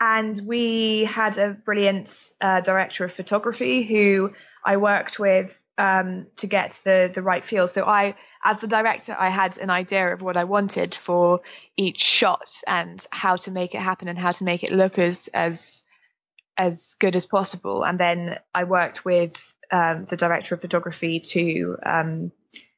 and 0.00 0.40
we 0.46 1.04
had 1.04 1.38
a 1.38 1.50
brilliant 1.50 2.32
uh, 2.40 2.60
director 2.62 3.04
of 3.04 3.12
photography 3.12 3.82
who 3.82 4.32
I 4.64 4.78
worked 4.78 5.18
with 5.18 5.58
um, 5.78 6.26
to 6.36 6.46
get 6.46 6.80
the 6.84 7.10
the 7.12 7.22
right 7.22 7.44
feel. 7.44 7.68
So 7.68 7.84
I, 7.84 8.14
as 8.44 8.60
the 8.60 8.66
director, 8.66 9.16
I 9.18 9.28
had 9.28 9.58
an 9.58 9.70
idea 9.70 10.12
of 10.12 10.22
what 10.22 10.36
I 10.36 10.44
wanted 10.44 10.94
for 10.94 11.40
each 11.76 12.02
shot 12.02 12.60
and 12.66 13.04
how 13.10 13.36
to 13.36 13.50
make 13.50 13.74
it 13.74 13.80
happen 13.80 14.08
and 14.08 14.18
how 14.18 14.32
to 14.32 14.44
make 14.44 14.62
it 14.62 14.72
look 14.72 14.98
as 14.98 15.28
as 15.32 15.82
as 16.56 16.96
good 16.98 17.16
as 17.16 17.26
possible. 17.26 17.84
And 17.84 17.98
then 17.98 18.38
I 18.54 18.64
worked 18.64 19.04
with 19.04 19.49
um, 19.70 20.04
the 20.06 20.16
director 20.16 20.54
of 20.54 20.60
photography 20.60 21.20
to 21.20 21.76
um, 21.84 22.32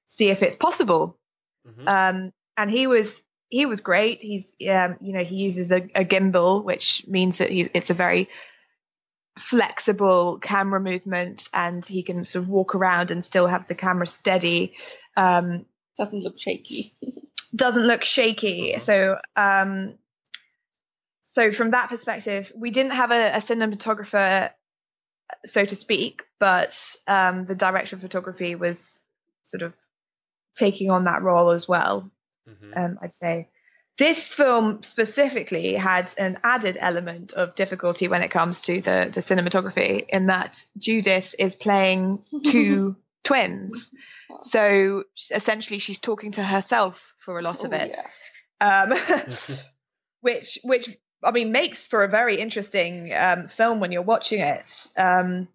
see 0.09 0.28
if 0.28 0.42
it's 0.42 0.57
possible. 0.57 1.18
Mm-hmm. 1.66 1.88
Um, 1.88 2.33
and 2.57 2.70
he 2.70 2.87
was 2.87 3.22
he 3.48 3.66
was 3.66 3.81
great. 3.81 4.22
He's 4.22 4.55
um, 4.68 4.96
you 5.00 5.12
know 5.12 5.24
he 5.24 5.37
uses 5.37 5.70
a, 5.70 5.83
a 5.94 6.05
gimbal, 6.05 6.64
which 6.64 7.05
means 7.07 7.38
that 7.38 7.50
he, 7.50 7.62
it's 7.74 7.90
a 7.90 7.94
very 7.94 8.28
flexible 9.38 10.38
camera 10.38 10.81
movement, 10.81 11.48
and 11.52 11.85
he 11.85 12.02
can 12.02 12.24
sort 12.24 12.44
of 12.44 12.48
walk 12.48 12.74
around 12.74 13.11
and 13.11 13.24
still 13.24 13.46
have 13.46 13.68
the 13.68 13.74
camera 13.74 14.07
steady. 14.07 14.74
Um, 15.16 15.66
doesn't 15.96 16.22
look 16.22 16.38
shaky. 16.38 16.92
doesn't 17.55 17.87
look 17.87 18.05
shaky. 18.05 18.78
So 18.78 19.18
um, 19.37 19.98
so 21.33 21.50
from 21.50 21.70
that 21.70 21.88
perspective, 21.88 22.52
we 22.55 22.70
didn't 22.70 22.92
have 22.92 23.11
a, 23.11 23.33
a 23.33 23.38
cinematographer, 23.38 24.50
so 25.45 25.64
to 25.64 25.77
speak, 25.77 26.23
but 26.38 26.97
um, 27.07 27.47
the 27.47 27.55
director 27.55 27.97
of 27.97 28.03
photography 28.03 28.55
was 28.55 29.01
sort 29.45 29.62
of 29.62 29.73
taking 30.57 30.90
on 30.90 31.05
that 31.05 31.23
role 31.23 31.51
as 31.51 31.66
well. 31.68 32.11
Mm-hmm. 32.49 32.73
Um, 32.77 32.99
I'd 33.01 33.12
say 33.12 33.49
this 33.99 34.29
film 34.29 34.83
specifically 34.83 35.75
had 35.75 36.12
an 36.18 36.38
added 36.42 36.77
element 36.81 37.33
of 37.33 37.55
difficulty 37.55 38.09
when 38.09 38.23
it 38.23 38.31
comes 38.31 38.62
to 38.62 38.81
the 38.81 39.11
the 39.12 39.21
cinematography, 39.21 40.07
in 40.09 40.27
that 40.27 40.64
Judith 40.79 41.35
is 41.38 41.55
playing 41.55 42.23
two 42.45 42.97
twins, 43.25 43.90
so 44.40 45.05
essentially 45.31 45.79
she's 45.79 46.01
talking 46.01 46.33
to 46.33 46.42
herself 46.42 47.14
for 47.18 47.38
a 47.38 47.42
lot 47.42 47.64
of 47.64 47.73
oh, 47.73 47.77
it, 47.77 47.97
yeah. 48.61 48.83
um, 48.83 48.99
which 50.21 50.59
which 50.64 50.97
I 51.23 51.31
mean 51.31 51.53
makes 51.53 51.87
for 51.87 52.05
a 52.05 52.09
very 52.09 52.37
interesting 52.37 53.13
um, 53.15 53.49
film 53.49 53.81
when 53.81 53.93
you're 53.93 54.03
watching 54.03 54.41
it. 54.41 54.89
Um, 54.97 55.49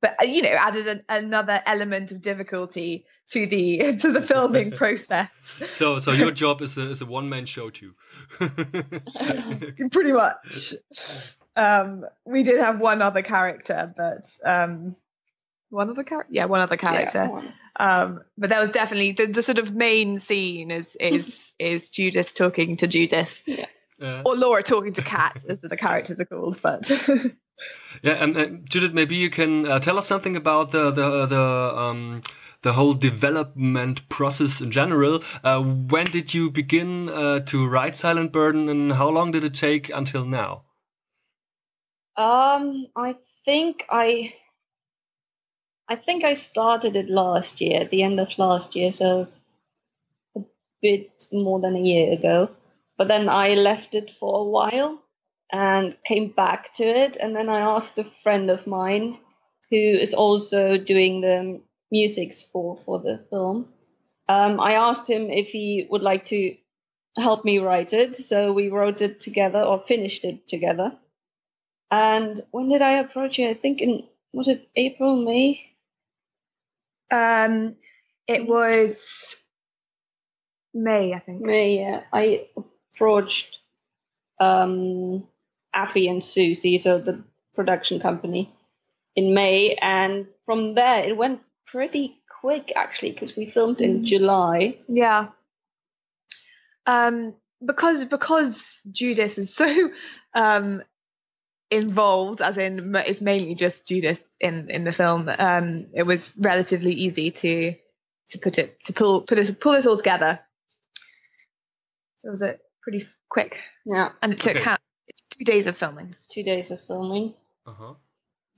but 0.00 0.14
uh, 0.22 0.26
you 0.26 0.42
know, 0.42 0.50
added 0.50 0.86
an, 0.86 1.04
another 1.08 1.60
element 1.66 2.12
of 2.12 2.20
difficulty 2.20 3.04
to 3.28 3.46
the 3.46 3.96
to 4.00 4.12
the 4.12 4.22
filming 4.22 4.70
process. 4.82 5.28
So, 5.68 5.98
so 5.98 6.12
your 6.12 6.30
job 6.42 6.62
is 6.62 6.76
a 6.78 6.90
is 6.90 7.02
a 7.02 7.06
one 7.06 7.28
man 7.28 7.46
show 7.46 7.70
too. 7.70 7.94
Pretty 8.38 10.12
much. 10.12 10.74
Um, 11.56 12.04
we 12.24 12.44
did 12.44 12.60
have 12.60 12.80
one 12.80 13.02
other 13.02 13.22
character, 13.22 13.92
but 13.96 14.30
um, 14.44 14.94
one 15.70 15.90
other 15.90 16.04
character, 16.04 16.32
yeah, 16.32 16.44
one 16.44 16.60
other 16.60 16.76
character. 16.76 17.28
Yeah, 17.32 17.50
um, 17.78 18.20
but 18.36 18.50
that 18.50 18.60
was 18.60 18.70
definitely 18.70 19.12
the, 19.12 19.26
the 19.26 19.42
sort 19.42 19.58
of 19.58 19.74
main 19.74 20.18
scene 20.18 20.70
is 20.70 20.96
is 20.96 21.52
is 21.58 21.90
Judith 21.90 22.34
talking 22.34 22.76
to 22.78 22.86
Judith. 22.86 23.42
Yeah. 23.44 23.66
Uh, 24.00 24.22
or 24.24 24.36
Laura 24.36 24.62
talking 24.62 24.92
to 24.92 25.02
cats, 25.02 25.44
as 25.44 25.58
the 25.60 25.76
characters 25.76 26.20
are 26.20 26.24
called, 26.24 26.60
but 26.62 26.88
yeah, 28.02 28.12
and 28.12 28.36
uh, 28.36 28.46
Judith, 28.68 28.92
maybe 28.92 29.16
you 29.16 29.30
can 29.30 29.66
uh, 29.66 29.80
tell 29.80 29.98
us 29.98 30.06
something 30.06 30.36
about 30.36 30.70
the 30.70 30.90
the 30.90 31.26
the 31.26 31.42
um, 31.76 32.22
the 32.62 32.72
whole 32.72 32.94
development 32.94 34.08
process 34.08 34.60
in 34.60 34.70
general. 34.70 35.22
Uh, 35.42 35.62
when 35.62 36.06
did 36.06 36.32
you 36.32 36.50
begin 36.50 37.08
uh, 37.08 37.40
to 37.40 37.66
write 37.68 37.96
Silent 37.96 38.32
Burden, 38.32 38.68
and 38.68 38.92
how 38.92 39.08
long 39.08 39.32
did 39.32 39.44
it 39.44 39.54
take 39.54 39.90
until 39.90 40.24
now? 40.24 40.64
Um, 42.16 42.88
I 42.96 43.16
think 43.44 43.84
I, 43.90 44.34
I 45.88 45.96
think 45.96 46.24
I 46.24 46.34
started 46.34 46.96
it 46.96 47.08
last 47.08 47.60
year, 47.60 47.80
at 47.80 47.90
the 47.90 48.02
end 48.02 48.18
of 48.18 48.36
last 48.38 48.74
year, 48.74 48.90
so 48.90 49.28
a 50.36 50.40
bit 50.82 51.26
more 51.32 51.60
than 51.60 51.76
a 51.76 51.80
year 51.80 52.12
ago. 52.12 52.50
But 52.98 53.08
then 53.08 53.28
I 53.28 53.54
left 53.54 53.94
it 53.94 54.10
for 54.10 54.40
a 54.40 54.44
while 54.44 55.00
and 55.50 55.96
came 56.04 56.30
back 56.30 56.74
to 56.74 56.84
it, 56.84 57.16
and 57.16 57.34
then 57.34 57.48
I 57.48 57.60
asked 57.60 57.98
a 57.98 58.10
friend 58.22 58.50
of 58.50 58.66
mine 58.66 59.18
who 59.70 59.76
is 59.76 60.12
also 60.12 60.76
doing 60.76 61.20
the 61.20 61.60
music 61.90 62.32
score 62.32 62.76
for 62.76 62.98
the 62.98 63.24
film. 63.30 63.68
Um, 64.28 64.60
I 64.60 64.74
asked 64.74 65.08
him 65.08 65.30
if 65.30 65.50
he 65.50 65.86
would 65.90 66.02
like 66.02 66.26
to 66.26 66.54
help 67.16 67.44
me 67.44 67.58
write 67.58 67.92
it, 67.92 68.16
so 68.16 68.52
we 68.52 68.68
wrote 68.68 69.00
it 69.00 69.20
together 69.20 69.62
or 69.62 69.80
finished 69.86 70.24
it 70.24 70.46
together. 70.48 70.92
And 71.90 72.40
when 72.50 72.68
did 72.68 72.82
I 72.82 72.98
approach 72.98 73.38
it? 73.38 73.48
I 73.48 73.54
think 73.54 73.80
in 73.80 74.06
was 74.32 74.48
it 74.48 74.68
April, 74.76 75.16
May? 75.16 75.60
Um, 77.10 77.76
it 78.26 78.46
was 78.46 79.36
May, 80.74 81.14
I 81.14 81.20
think. 81.20 81.40
May, 81.40 81.78
yeah. 81.78 82.02
I 82.12 82.48
approached 82.98 83.58
um, 84.40 85.26
Affy 85.74 86.08
and 86.08 86.22
Susie, 86.22 86.78
so 86.78 86.98
the 86.98 87.22
production 87.54 88.00
company, 88.00 88.52
in 89.14 89.34
May, 89.34 89.74
and 89.80 90.26
from 90.44 90.74
there 90.74 91.04
it 91.04 91.16
went 91.16 91.40
pretty 91.66 92.20
quick 92.40 92.72
actually 92.74 93.12
because 93.12 93.36
we 93.36 93.46
filmed 93.46 93.80
in 93.80 94.00
mm. 94.00 94.04
July. 94.04 94.78
Yeah. 94.88 95.28
Um, 96.86 97.34
because 97.64 98.04
because 98.04 98.80
Judith 98.90 99.38
is 99.38 99.54
so 99.54 99.90
um, 100.34 100.82
involved, 101.70 102.40
as 102.40 102.58
in 102.58 102.94
it's 102.96 103.20
mainly 103.20 103.54
just 103.54 103.86
Judith 103.86 104.26
in 104.40 104.70
in 104.70 104.84
the 104.84 104.92
film. 104.92 105.28
Um, 105.28 105.86
it 105.94 106.04
was 106.04 106.32
relatively 106.36 106.92
easy 106.92 107.30
to 107.30 107.74
to 108.28 108.38
put 108.38 108.58
it 108.58 108.82
to 108.84 108.92
pull 108.92 109.22
put 109.22 109.38
it 109.38 109.60
pull 109.60 109.74
it 109.74 109.86
all 109.86 109.96
together. 109.96 110.40
So 112.18 112.30
was 112.30 112.42
a 112.42 112.58
pretty 112.88 113.06
quick. 113.28 113.58
Yeah, 113.84 114.12
and 114.22 114.32
it 114.32 114.38
took 114.38 114.56
okay. 114.56 114.64
how, 114.64 114.78
it's 115.06 115.20
two 115.22 115.44
days 115.44 115.66
of 115.66 115.76
filming. 115.76 116.14
Two 116.30 116.42
days 116.42 116.70
of 116.70 116.80
filming. 116.86 117.34
Uh 117.66 117.72
huh. 117.72 117.94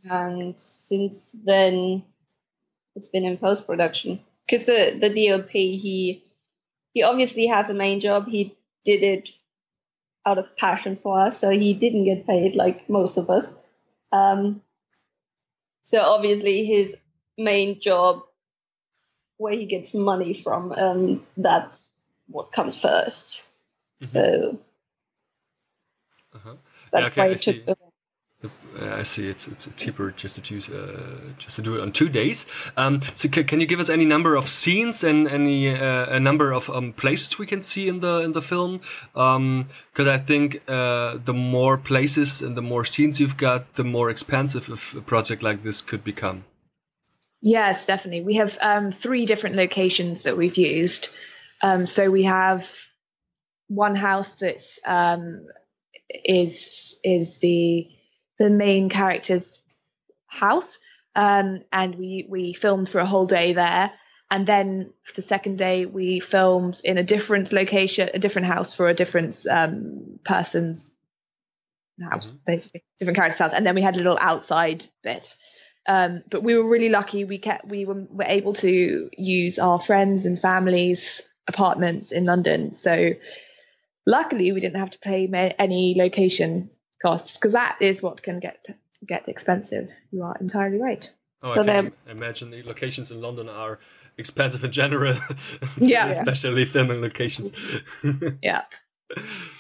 And 0.05 0.55
since 0.59 1.35
then, 1.45 2.05
it's 2.95 3.09
been 3.09 3.25
in 3.25 3.39
post 3.39 3.67
production 3.67 4.21
because 4.47 4.67
the 4.67 4.97
the 4.99 5.09
DOP 5.09 5.51
he 5.51 6.25
he 6.95 7.03
obviously 7.03 7.47
has 7.47 7.71
a 7.71 7.75
main 7.75 7.99
job. 7.99 8.29
He 8.29 8.57
did 8.85 9.03
it 9.03 9.31
out 10.25 10.39
of 10.39 10.57
passion 10.57 10.97
for 10.97 11.21
us, 11.21 11.39
so 11.39 11.51
he 11.51 11.75
didn't 11.75 12.05
get 12.05 12.27
paid 12.27 12.55
like 12.55 12.89
most 12.89 13.17
of 13.17 13.31
us. 13.31 13.53
Um, 14.13 14.63
so 15.85 16.01
obviously 16.01 16.65
his 16.65 16.97
main 17.37 17.81
job, 17.81 18.23
where 19.39 19.55
he 19.55 19.67
gets 19.67 19.93
money 19.93 20.35
from, 20.35 20.73
um, 20.73 21.27
that's 21.37 21.83
what 22.29 22.53
comes 22.53 22.81
1st 22.81 23.43
mm-hmm. 24.03 24.07
So 24.07 24.59
uh-huh. 26.35 26.55
that's 26.93 27.17
yeah, 27.17 27.23
okay, 27.23 27.31
why 27.31 27.35
it 27.35 27.43
took 27.43 27.65
so 27.65 27.75
long. 27.81 27.91
I 28.81 29.03
see. 29.03 29.29
It's 29.29 29.49
it's 29.49 29.69
cheaper 29.77 30.11
just 30.13 30.37
to 30.37 30.41
choose 30.41 30.71
uh, 30.71 31.33
just 31.37 31.57
to 31.57 31.63
do 31.63 31.75
it 31.75 31.81
on 31.81 31.93
two 31.93 32.09
days. 32.09 32.47
Um, 32.77 33.01
so 33.15 33.29
c- 33.29 33.45
can 33.45 33.61
you 33.61 33.67
give 33.67 33.81
us 33.81 33.91
any 33.91 34.07
number 34.07 34.37
of 34.37 34.49
scenes 34.49 35.05
and 35.05 35.29
any 35.29 35.69
uh, 35.69 36.07
a 36.07 36.21
number 36.21 36.53
of 36.53 36.71
um, 36.71 36.93
places 36.93 37.39
we 37.39 37.47
can 37.47 37.61
see 37.61 37.89
in 37.89 38.01
the 38.01 38.21
in 38.21 38.33
the 38.33 38.41
film? 38.41 38.79
Because 39.13 39.37
um, 39.37 39.67
I 39.99 40.17
think 40.19 40.63
uh, 40.69 41.19
the 41.23 41.35
more 41.35 41.77
places 41.77 42.41
and 42.41 42.57
the 42.57 42.63
more 42.63 42.85
scenes 42.85 43.21
you've 43.21 43.37
got, 43.37 43.75
the 43.75 43.85
more 43.85 44.09
expensive 44.09 44.95
a 44.97 45.01
project 45.03 45.43
like 45.43 45.63
this 45.63 45.83
could 45.83 46.05
become. 46.05 46.45
Yes, 47.43 47.87
definitely. 47.87 48.23
We 48.23 48.35
have 48.37 48.57
um, 48.61 48.93
three 48.93 49.27
different 49.27 49.57
locations 49.57 50.23
that 50.23 50.37
we've 50.37 50.57
used. 50.57 51.09
Um, 51.63 51.87
so 51.87 52.11
we 52.11 52.23
have 52.23 52.71
one 53.71 53.95
house 53.95 54.33
that 54.41 54.63
um, 54.85 55.47
is 56.25 56.99
is 57.05 57.39
the 57.39 57.89
the 58.39 58.51
main 58.51 58.89
character's 58.89 59.61
house, 60.27 60.79
um, 61.15 61.63
and 61.73 61.95
we 61.95 62.27
we 62.29 62.53
filmed 62.53 62.89
for 62.89 62.99
a 62.99 63.07
whole 63.07 63.27
day 63.27 63.53
there. 63.53 63.93
And 64.33 64.47
then 64.47 64.93
the 65.17 65.23
second 65.23 65.59
day, 65.59 65.87
we 65.87 66.21
filmed 66.21 66.81
in 66.85 66.99
a 66.99 67.03
different 67.03 67.53
location, 67.53 68.11
a 68.15 68.19
different 68.19 68.47
house 68.47 68.75
for 68.75 68.89
a 68.89 68.95
different 68.95 69.37
um, 69.51 70.21
person's 70.25 70.93
house, 72.01 72.29
mm-hmm. 72.29 72.37
basically 72.47 72.85
different 72.99 73.17
character's 73.17 73.39
house. 73.39 73.53
And 73.53 73.67
then 73.67 73.75
we 73.75 73.83
had 73.83 73.97
a 73.97 73.99
little 73.99 74.19
outside 74.21 74.87
bit. 75.03 75.35
Um, 75.89 76.23
but 76.31 76.45
we 76.45 76.57
were 76.57 76.69
really 76.69 76.91
lucky. 76.91 77.25
We 77.25 77.39
kept 77.39 77.67
we 77.67 77.85
were, 77.85 78.07
were 78.09 78.25
able 78.25 78.53
to 78.55 79.11
use 79.17 79.59
our 79.59 79.81
friends 79.81 80.27
and 80.27 80.41
families' 80.41 81.23
apartments 81.49 82.13
in 82.13 82.25
London. 82.25 82.75
So 82.75 83.15
luckily, 84.11 84.53
we 84.53 84.61
didn't 84.61 84.81
have 84.81 84.91
to 84.91 84.99
pay 84.99 85.27
any 85.59 85.95
location 85.97 86.71
costs 87.01 87.39
because 87.39 87.53
that 87.53 87.79
is 87.81 88.03
what 88.03 88.23
can 88.23 88.41
get 88.41 88.67
get 89.07 89.29
expensive. 89.29 89.89
You 90.11 90.25
are 90.25 90.37
entirely 90.41 90.79
right. 90.79 91.09
Oh, 91.43 91.55
so 91.55 91.63
I 91.63 91.65
can 91.65 91.93
imagine 92.07 92.51
the 92.51 92.63
locations 92.63 93.11
in 93.11 93.23
London 93.23 93.49
are 93.49 93.79
expensive 94.19 94.63
in 94.63 94.73
general. 94.73 95.17
Yeah, 95.79 96.09
especially 96.11 96.65
yeah. 96.65 96.73
filming 96.73 97.01
locations. 97.01 97.53
yeah. 98.43 98.65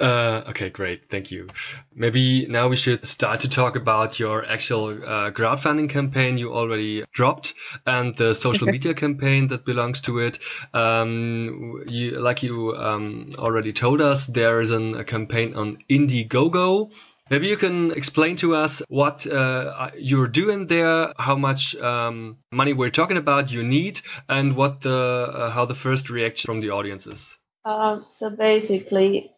Uh, 0.00 0.42
okay, 0.48 0.70
great. 0.70 1.08
Thank 1.10 1.30
you. 1.30 1.48
Maybe 1.94 2.46
now 2.48 2.68
we 2.68 2.76
should 2.76 3.06
start 3.06 3.40
to 3.40 3.48
talk 3.48 3.76
about 3.76 4.18
your 4.18 4.44
actual 4.44 4.88
uh, 4.88 5.30
crowdfunding 5.30 5.90
campaign 5.90 6.38
you 6.38 6.52
already 6.52 7.04
dropped 7.12 7.54
and 7.86 8.16
the 8.16 8.34
social 8.34 8.66
media 8.66 8.94
campaign 8.94 9.48
that 9.48 9.64
belongs 9.64 10.00
to 10.02 10.18
it. 10.18 10.38
Um, 10.72 11.84
you, 11.86 12.18
like 12.18 12.42
you 12.42 12.74
um, 12.74 13.30
already 13.38 13.72
told 13.72 14.00
us, 14.00 14.26
there 14.26 14.60
is 14.60 14.70
an, 14.70 14.94
a 14.94 15.04
campaign 15.04 15.54
on 15.54 15.76
Indiegogo. 15.90 16.90
Maybe 17.30 17.46
you 17.46 17.56
can 17.56 17.92
explain 17.92 18.36
to 18.36 18.56
us 18.56 18.82
what 18.88 19.26
uh, 19.26 19.90
you're 19.96 20.28
doing 20.28 20.66
there, 20.66 21.12
how 21.18 21.36
much 21.36 21.76
um, 21.76 22.38
money 22.50 22.72
we're 22.72 22.90
talking 22.90 23.16
about 23.16 23.50
you 23.52 23.62
need, 23.62 24.00
and 24.28 24.54
what 24.54 24.80
the 24.80 25.30
uh, 25.32 25.50
how 25.50 25.64
the 25.64 25.74
first 25.74 26.10
reaction 26.10 26.48
from 26.48 26.60
the 26.60 26.70
audience 26.70 27.06
is. 27.06 27.38
Um, 27.64 28.04
so 28.08 28.28
basically, 28.28 29.32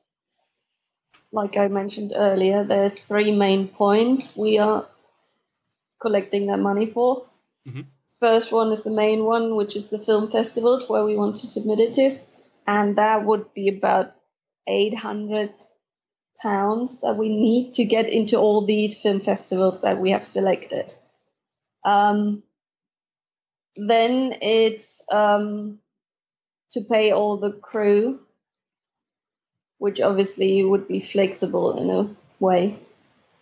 like 1.34 1.56
I 1.56 1.68
mentioned 1.68 2.12
earlier, 2.16 2.64
there 2.64 2.84
are 2.84 2.90
three 2.90 3.32
main 3.36 3.68
points 3.68 4.36
we 4.36 4.58
are 4.58 4.86
collecting 6.00 6.46
that 6.46 6.58
money 6.58 6.86
for. 6.86 7.26
Mhm. 7.66 7.86
First 8.20 8.52
one 8.52 8.72
is 8.72 8.84
the 8.84 8.90
main 8.90 9.24
one, 9.24 9.56
which 9.56 9.76
is 9.76 9.90
the 9.90 9.98
film 9.98 10.30
festivals 10.30 10.88
where 10.88 11.04
we 11.04 11.16
want 11.16 11.36
to 11.38 11.46
submit 11.46 11.80
it 11.80 11.94
to, 11.94 12.18
and 12.66 12.96
that 12.96 13.24
would 13.24 13.52
be 13.54 13.68
about 13.68 14.14
800 14.66 15.52
pounds 16.42 17.00
that 17.00 17.16
we 17.16 17.28
need 17.28 17.74
to 17.74 17.84
get 17.84 18.08
into 18.08 18.38
all 18.38 18.64
these 18.64 19.00
film 19.00 19.20
festivals 19.20 19.82
that 19.82 19.98
we 20.00 20.10
have 20.10 20.26
selected. 20.26 20.94
Um, 21.84 22.44
then 23.76 24.36
it's 24.40 25.02
um, 25.10 25.80
to 26.72 26.82
pay 26.82 27.12
all 27.12 27.36
the 27.38 27.52
crew, 27.52 28.23
which 29.84 30.00
obviously 30.00 30.64
would 30.64 30.88
be 30.88 31.00
flexible 31.00 31.76
in 31.76 31.90
a 31.90 32.08
way. 32.40 32.78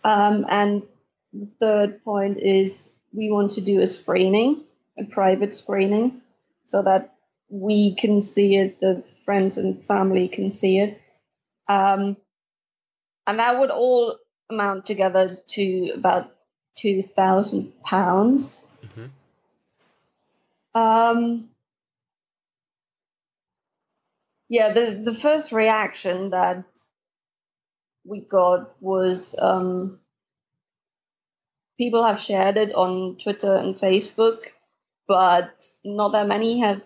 Um, 0.03 0.45
and 0.49 0.83
the 1.31 1.47
third 1.57 2.03
point 2.03 2.37
is 2.37 2.91
we 3.13 3.31
want 3.31 3.51
to 3.51 3.61
do 3.61 3.79
a 3.79 3.87
screening, 3.87 4.65
a 4.99 5.05
private 5.05 5.55
screening, 5.55 6.21
so 6.67 6.81
that 6.83 7.15
we 7.47 7.95
can 7.95 8.21
see 8.21 8.57
it, 8.57 8.81
the 8.81 9.05
friends 9.23 9.57
and 9.57 9.85
family 9.85 10.27
can 10.27 10.51
see 10.51 10.79
it. 10.79 11.01
Um, 11.69 12.17
and 13.25 13.39
that 13.39 13.57
would 13.57 13.71
all 13.71 14.17
amount 14.49 14.85
together 14.85 15.39
to 15.55 15.91
about 15.95 16.29
two 16.75 17.03
thousand 17.03 17.71
pounds. 17.85 18.59
Mhm. 18.83 19.09
Um, 20.75 21.52
yeah, 24.49 24.73
the 24.73 25.01
the 25.03 25.13
first 25.13 25.51
reaction 25.51 26.29
that 26.31 26.63
we 28.05 28.19
got 28.19 28.81
was 28.81 29.35
um, 29.39 29.99
people 31.77 32.03
have 32.03 32.19
shared 32.19 32.57
it 32.57 32.73
on 32.73 33.17
Twitter 33.21 33.55
and 33.55 33.75
Facebook, 33.75 34.45
but 35.07 35.67
not 35.83 36.11
that 36.11 36.27
many 36.27 36.59
have 36.59 36.81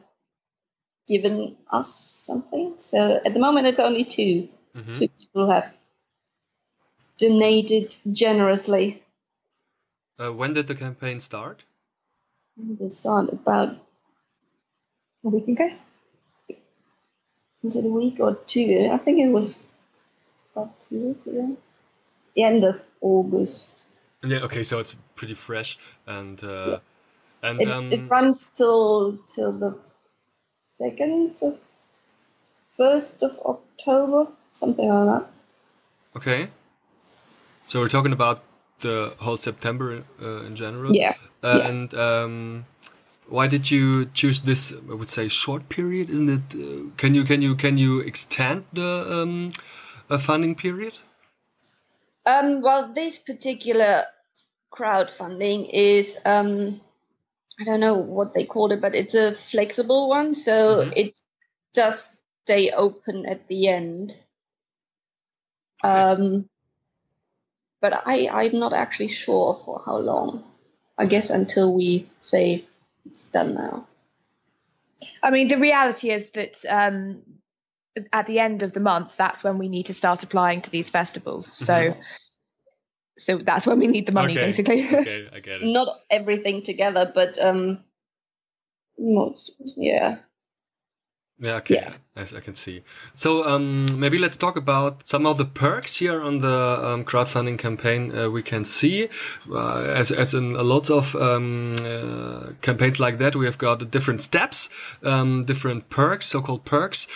given 1.07 1.55
us 1.71 1.93
something. 2.25 2.75
So 2.79 3.19
at 3.25 3.33
the 3.33 3.39
moment, 3.39 3.67
it's 3.67 3.79
only 3.79 4.03
two. 4.05 4.49
Mhm. 4.75 4.93
Two 4.93 5.07
people 5.07 5.49
have 5.49 5.73
donated 7.17 7.95
generously. 8.11 9.03
Uh, 10.19 10.31
when 10.33 10.53
did 10.53 10.67
the 10.67 10.75
campaign 10.75 11.19
start? 11.19 11.63
It 12.79 12.93
start 12.93 13.31
about 13.31 13.77
a 15.23 15.29
week 15.29 15.47
ago. 15.47 15.69
Is 17.67 17.75
it 17.75 17.85
a 17.85 17.89
week 17.89 18.19
or 18.19 18.35
two? 18.47 18.89
I 18.91 18.97
think 18.97 19.19
it 19.19 19.27
was 19.27 19.59
about 20.53 20.73
two 20.87 21.07
weeks 21.09 21.27
ago. 21.27 21.57
The 22.35 22.43
end 22.43 22.63
of 22.63 22.79
August. 23.01 23.67
Yeah. 24.23 24.39
Okay, 24.39 24.63
so 24.63 24.79
it's 24.79 24.95
pretty 25.15 25.33
fresh, 25.33 25.77
and 26.05 26.41
uh, 26.43 26.79
and 27.43 27.61
It, 27.61 27.67
um, 27.67 27.91
it 27.91 28.09
runs 28.09 28.51
till 28.51 29.19
till 29.27 29.51
the 29.51 29.77
second 30.77 31.37
of 31.41 31.59
first 32.77 33.23
of 33.23 33.37
October, 33.45 34.31
something 34.53 34.87
like 34.87 35.21
that. 35.21 35.29
okay. 36.15 36.49
So 37.67 37.81
we're 37.81 37.89
talking 37.89 38.13
about 38.13 38.43
the 38.79 39.13
whole 39.19 39.37
September 39.37 40.03
uh, 40.21 40.45
in 40.45 40.55
general. 40.55 40.95
Yeah. 40.95 41.15
yeah. 41.43 41.67
And 41.67 41.93
um, 41.93 42.65
why 43.29 43.47
did 43.47 43.69
you 43.69 44.05
choose 44.13 44.41
this? 44.41 44.73
I 44.73 44.93
would 44.93 45.09
say 45.09 45.27
short 45.27 45.69
period, 45.69 46.09
isn't 46.09 46.29
it? 46.29 46.55
Uh, 46.55 46.89
can 46.97 47.13
you 47.15 47.23
can 47.23 47.41
you 47.41 47.55
can 47.55 47.77
you 47.77 47.99
extend 47.99 48.65
the 48.73 49.21
um, 49.21 49.51
uh, 50.09 50.17
funding 50.17 50.55
period? 50.55 50.97
Um, 52.25 52.61
well, 52.61 52.93
this 52.93 53.17
particular 53.17 54.05
crowdfunding 54.73 55.69
is, 55.71 56.17
um, 56.25 56.81
I 57.59 57.63
don't 57.63 57.79
know 57.79 57.95
what 57.95 58.33
they 58.33 58.45
called 58.45 58.73
it, 58.73 58.81
but 58.81 58.95
it's 58.95 59.15
a 59.15 59.33
flexible 59.33 60.09
one, 60.09 60.35
so 60.35 60.81
Mhm. 60.81 60.93
it 60.95 61.15
does 61.73 62.21
stay 62.43 62.71
open 62.71 63.25
at 63.25 63.47
the 63.47 63.67
end. 63.69 64.17
Okay. 65.83 65.99
Um, 65.99 66.49
but 67.79 67.93
I, 68.05 68.27
I'm 68.27 68.59
not 68.59 68.73
actually 68.73 69.09
sure 69.09 69.61
for 69.63 69.81
how 69.85 69.97
long. 69.97 70.43
I 70.97 71.05
guess 71.05 71.29
until 71.29 71.73
we 71.73 72.09
say 72.21 72.65
it's 73.11 73.25
done 73.25 73.55
now. 73.55 73.87
I 75.21 75.31
mean, 75.31 75.47
the 75.47 75.57
reality 75.57 76.09
is 76.11 76.29
that 76.31 76.57
um, 76.67 77.21
at 78.13 78.27
the 78.27 78.39
end 78.39 78.63
of 78.63 78.73
the 78.73 78.79
month, 78.79 79.15
that's 79.17 79.43
when 79.43 79.57
we 79.57 79.67
need 79.69 79.87
to 79.87 79.93
start 79.93 80.23
applying 80.23 80.61
to 80.61 80.69
these 80.69 80.89
festivals. 80.89 81.47
So, 81.47 81.73
Mhm. 81.73 82.03
so 83.17 83.37
that's 83.37 83.65
when 83.67 83.79
we 83.79 83.87
need 83.87 84.05
the 84.05 84.11
money, 84.11 84.33
Okay. 84.33 84.41
basically. 84.41 84.83
Okay, 84.83 85.25
I 85.33 85.39
get 85.39 85.55
it. 85.61 85.63
Not 85.63 86.01
everything 86.09 86.63
together, 86.63 87.11
but 87.13 87.37
um, 87.39 87.83
most, 88.97 89.51
yeah. 89.75 90.17
Yeah, 91.39 91.57
okay. 91.57 91.75
Yeah. 91.75 91.93
As 92.15 92.33
I 92.33 92.39
can 92.39 92.55
see. 92.55 92.81
So 93.13 93.45
um, 93.45 93.99
maybe 93.99 94.17
let's 94.17 94.37
talk 94.37 94.55
about 94.57 95.07
some 95.07 95.27
of 95.27 95.37
the 95.37 95.45
perks 95.45 95.95
here 95.95 96.19
on 96.19 96.39
the 96.39 96.79
um, 96.83 97.05
crowdfunding 97.05 97.59
campaign. 97.59 98.17
Uh, 98.17 98.29
we 98.31 98.41
can 98.41 98.65
see, 98.65 99.09
uh, 99.53 99.93
as 99.95 100.11
as 100.11 100.33
in 100.33 100.55
a 100.55 100.63
lot 100.63 100.89
of 100.89 101.15
um, 101.15 101.75
uh, 101.79 102.53
campaigns 102.61 102.99
like 102.99 103.19
that, 103.19 103.35
we 103.35 103.45
have 103.45 103.59
got 103.59 103.91
different 103.91 104.21
steps, 104.21 104.69
um, 105.03 105.43
different 105.43 105.89
perks, 105.89 106.25
so-called 106.25 106.65
perks, 106.65 107.07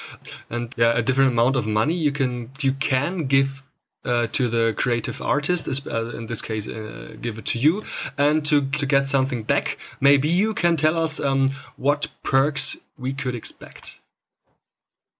and 0.51 0.71
yeah, 0.77 0.95
a 0.95 1.01
different 1.01 1.31
amount 1.31 1.55
of 1.55 1.65
money 1.65 1.95
you 1.95 2.11
can 2.11 2.51
you 2.59 2.73
can 2.73 3.25
give 3.25 3.63
uh, 4.05 4.27
to 4.33 4.49
the 4.49 4.73
creative 4.77 5.19
artist, 5.21 5.67
uh, 5.87 6.15
in 6.15 6.27
this 6.27 6.43
case, 6.43 6.67
uh, 6.67 7.15
give 7.19 7.39
it 7.39 7.45
to 7.47 7.59
you, 7.59 7.83
and 8.17 8.45
to, 8.45 8.61
to 8.69 8.85
get 8.85 9.07
something 9.07 9.43
back, 9.43 9.77
maybe 9.99 10.27
you 10.27 10.53
can 10.53 10.75
tell 10.75 10.97
us 10.97 11.19
um, 11.19 11.47
what 11.75 12.07
perks 12.23 12.77
we 12.97 13.13
could 13.13 13.35
expect. 13.35 14.00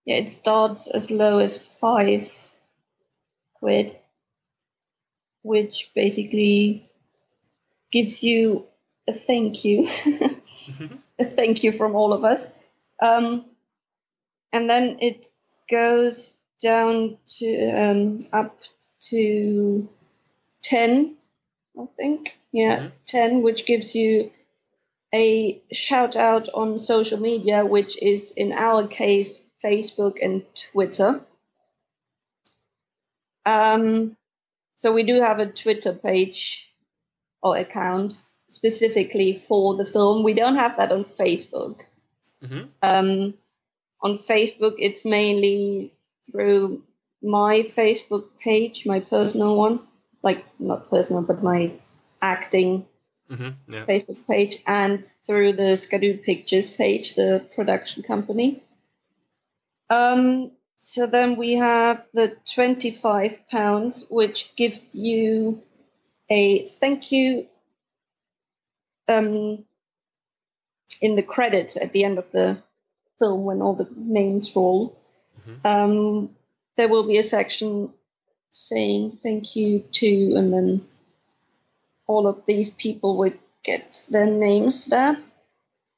Yeah, 0.05 0.15
it 0.17 0.29
starts 0.29 0.87
as 0.87 1.11
low 1.11 1.39
as 1.39 1.57
five 1.57 2.31
quid, 3.55 3.95
which 5.43 5.91
basically 5.95 6.89
gives 7.91 8.23
you 8.23 8.65
a 9.07 9.13
thank 9.13 9.63
you, 9.65 9.87
a 11.19 11.25
thank 11.25 11.63
you 11.63 11.71
from 11.71 11.95
all 11.95 12.13
of 12.13 12.23
us. 12.23 12.51
Um, 13.01 13.45
and 14.53 14.69
then 14.69 14.97
it 15.01 15.27
goes 15.69 16.35
down 16.61 17.17
to 17.39 17.69
um, 17.71 18.19
up 18.33 18.57
to 19.09 19.87
10, 20.63 21.15
I 21.79 21.85
think. 21.97 22.37
Yeah, 22.51 22.79
Mhm. 22.79 22.91
10, 23.05 23.41
which 23.43 23.65
gives 23.65 23.95
you 23.95 24.31
a 25.13 25.61
shout 25.71 26.15
out 26.15 26.49
on 26.53 26.79
social 26.79 27.19
media, 27.19 27.65
which 27.65 27.97
is 28.01 28.31
in 28.31 28.51
our 28.51 28.87
case 28.87 29.41
Facebook 29.63 30.15
and 30.21 30.43
Twitter. 30.55 31.21
Um, 33.45 34.17
so 34.75 34.91
we 34.93 35.03
do 35.03 35.21
have 35.21 35.39
a 35.39 35.51
Twitter 35.51 35.93
page 35.93 36.67
or 37.41 37.57
account 37.57 38.13
specifically 38.49 39.37
for 39.47 39.75
the 39.75 39.85
film. 39.85 40.23
We 40.23 40.33
don't 40.33 40.55
have 40.55 40.77
that 40.77 40.91
on 40.91 41.05
Facebook. 41.19 41.81
Mm-hmm. 42.43 42.67
Um, 42.81 43.33
on 44.01 44.17
Facebook, 44.19 44.75
it's 44.77 45.05
mainly 45.05 45.93
through 46.31 46.83
my 47.21 47.63
Facebook 47.69 48.25
page, 48.39 48.85
my 48.85 48.99
personal 48.99 49.55
one, 49.55 49.79
like 50.23 50.43
not 50.59 50.89
personal, 50.89 51.21
but 51.21 51.43
my 51.43 51.71
acting 52.21 52.85
Mm-hmm. 53.31 53.73
Yeah. 53.73 53.85
Facebook 53.85 54.17
page 54.29 54.57
and 54.67 55.05
through 55.25 55.53
the 55.53 55.77
Skadoo 55.77 56.21
Pictures 56.21 56.69
page, 56.69 57.15
the 57.15 57.45
production 57.55 58.03
company. 58.03 58.61
Um, 59.91 60.51
so 60.77 61.05
then 61.05 61.35
we 61.35 61.55
have 61.55 62.05
the 62.13 62.37
25 62.53 63.49
pounds, 63.49 64.05
which 64.09 64.55
gives 64.55 64.95
you 64.95 65.61
a 66.29 66.65
thank 66.67 67.11
you 67.11 67.47
um, 69.09 69.65
in 71.01 71.17
the 71.17 71.23
credits 71.23 71.75
at 71.75 71.91
the 71.91 72.05
end 72.05 72.17
of 72.19 72.31
the 72.31 72.57
film 73.19 73.43
when 73.43 73.61
all 73.61 73.75
the 73.75 73.89
names 73.95 74.55
roll. 74.55 74.95
Mhm. 75.45 75.65
Um, 75.65 76.35
there 76.77 76.87
will 76.87 77.03
be 77.03 77.17
a 77.17 77.23
section 77.23 77.93
saying 78.51 79.19
thank 79.21 79.57
you 79.57 79.79
to, 79.79 80.35
and 80.37 80.53
then 80.53 80.87
all 82.07 82.27
of 82.27 82.45
these 82.45 82.69
people 82.69 83.17
would 83.17 83.37
get 83.63 84.03
their 84.09 84.25
names 84.25 84.85
there. 84.85 85.17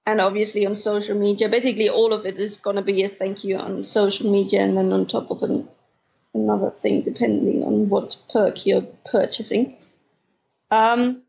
And 0.05 0.19
obviously 0.19 0.65
on 0.65 0.75
social 0.75 1.17
media, 1.17 1.47
basically 1.47 1.89
all 1.89 2.11
of 2.11 2.25
it 2.25 2.37
is 2.37 2.57
going 2.57 2.75
to 2.75 2.81
be 2.81 3.03
a 3.03 3.09
thank 3.09 3.43
you 3.43 3.57
on 3.57 3.85
social 3.85 4.29
media 4.29 4.61
and 4.61 4.77
then 4.77 4.91
on 4.91 5.07
top 5.07 5.31
of 5.31 5.43
an, 5.43 5.67
another 6.33 6.71
thing, 6.81 7.01
depending 7.01 7.63
on 7.63 7.87
what 7.87 8.17
perk 8.31 8.65
you're 8.65 8.87
purchasing. 9.09 9.77
Um, 10.71 11.21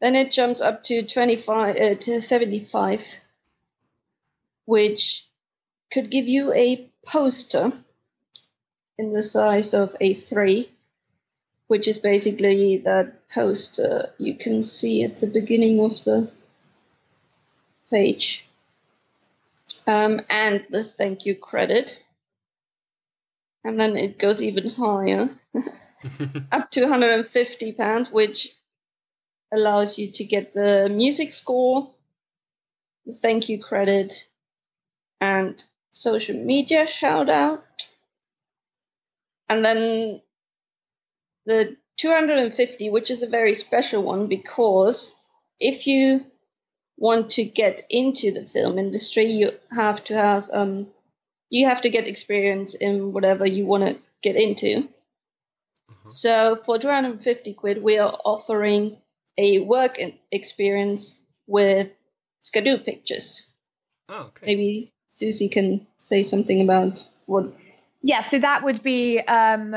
then 0.00 0.14
it 0.14 0.32
jumps 0.32 0.60
up 0.60 0.84
to 0.84 1.02
25 1.02 1.76
uh, 1.76 1.94
to 1.96 2.20
75, 2.20 3.04
which 4.64 5.26
could 5.92 6.10
give 6.10 6.26
you 6.26 6.52
a 6.54 6.90
poster 7.06 7.72
in 8.96 9.12
the 9.12 9.22
size 9.22 9.74
of 9.74 9.96
A3, 10.00 10.68
which 11.66 11.88
is 11.88 11.98
basically 11.98 12.78
that 12.78 13.28
poster 13.28 14.10
you 14.18 14.34
can 14.34 14.62
see 14.62 15.02
at 15.04 15.18
the 15.18 15.26
beginning 15.26 15.80
of 15.80 16.02
the 16.04 16.30
page. 17.90 18.44
Um, 19.86 20.20
and 20.28 20.66
the 20.70 20.84
thank 20.84 21.26
you 21.26 21.34
credit. 21.34 21.98
And 23.64 23.80
then 23.80 23.96
it 23.96 24.18
goes 24.18 24.40
even 24.42 24.70
higher, 24.70 25.30
up 26.52 26.70
to 26.72 26.82
150 26.82 27.72
pounds, 27.72 28.10
which 28.10 28.54
allows 29.52 29.98
you 29.98 30.10
to 30.12 30.24
get 30.24 30.54
the 30.54 30.88
music 30.90 31.32
score, 31.32 31.90
the 33.06 33.14
thank 33.14 33.48
you 33.48 33.62
credit, 33.62 34.26
and 35.20 35.62
social 35.92 36.36
media 36.36 36.86
shout 36.86 37.28
out. 37.28 37.64
And 39.48 39.64
then 39.64 40.20
the 41.46 41.76
250, 41.96 42.90
which 42.90 43.10
is 43.10 43.22
a 43.22 43.26
very 43.26 43.54
special 43.54 44.02
one 44.02 44.26
because 44.28 45.12
if 45.58 45.86
you 45.86 46.24
want 46.98 47.30
to 47.32 47.44
get 47.44 47.86
into 47.88 48.32
the 48.32 48.44
film 48.46 48.78
industry, 48.78 49.26
you 49.26 49.52
have 49.70 50.04
to 50.04 50.14
have 50.14 50.50
um, 50.52 50.88
you 51.48 51.66
have 51.66 51.82
to 51.82 51.90
get 51.90 52.06
experience 52.06 52.74
in 52.74 53.12
whatever 53.12 53.46
you 53.46 53.64
want 53.64 53.84
to 53.84 53.96
get 54.22 54.36
into. 54.36 54.88
Mhm. 55.90 56.10
So 56.10 56.60
for 56.66 56.78
250 56.78 57.54
quid, 57.54 57.82
we 57.82 57.98
are 57.98 58.18
offering 58.24 58.98
a 59.38 59.60
work 59.60 59.98
experience 60.32 61.14
with 61.46 61.88
Skidoo 62.42 62.78
Pictures. 62.78 63.46
Oh, 64.08 64.26
okay. 64.28 64.46
Maybe 64.46 64.92
Susie 65.08 65.48
can 65.48 65.86
say 65.98 66.22
something 66.22 66.60
about 66.60 67.02
what. 67.26 67.52
Yeah, 68.02 68.20
so 68.20 68.38
that 68.38 68.64
would 68.64 68.82
be 68.82 69.20
um, 69.20 69.76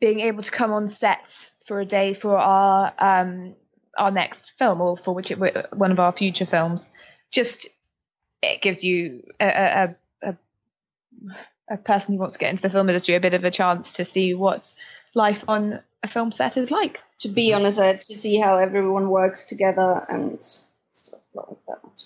being 0.00 0.20
able 0.20 0.42
to 0.42 0.50
come 0.50 0.72
on 0.72 0.88
set 0.88 1.52
for 1.66 1.80
a 1.80 1.84
day 1.84 2.14
for 2.14 2.36
our 2.36 2.92
um, 2.98 3.54
our 3.98 4.10
next 4.10 4.52
film 4.58 4.80
or 4.80 4.96
for 4.96 5.14
which 5.14 5.30
it, 5.30 5.38
one 5.74 5.92
of 5.92 6.00
our 6.00 6.12
future 6.12 6.46
films. 6.46 6.90
Just 7.30 7.68
it 8.42 8.62
gives 8.62 8.82
you 8.82 9.22
a, 9.38 9.46
a, 9.46 9.96
a, 10.22 10.36
a 11.70 11.76
person 11.76 12.14
who 12.14 12.20
wants 12.20 12.34
to 12.34 12.38
get 12.40 12.50
into 12.50 12.62
the 12.62 12.70
film 12.70 12.88
industry 12.88 13.14
a 13.14 13.20
bit 13.20 13.34
of 13.34 13.44
a 13.44 13.50
chance 13.50 13.94
to 13.94 14.04
see 14.04 14.34
what 14.34 14.72
life 15.14 15.44
on 15.48 15.80
a 16.02 16.08
film 16.08 16.32
set 16.32 16.56
is 16.56 16.70
like. 16.70 16.98
To 17.20 17.28
be 17.28 17.48
mm-hmm. 17.48 17.60
on 17.60 17.66
a 17.66 17.70
set 17.70 18.04
to 18.04 18.14
see 18.14 18.38
how 18.38 18.56
everyone 18.56 19.10
works 19.10 19.44
together 19.44 20.04
and 20.08 20.38
stuff 20.42 21.20
like 21.34 21.58
that. 21.68 22.04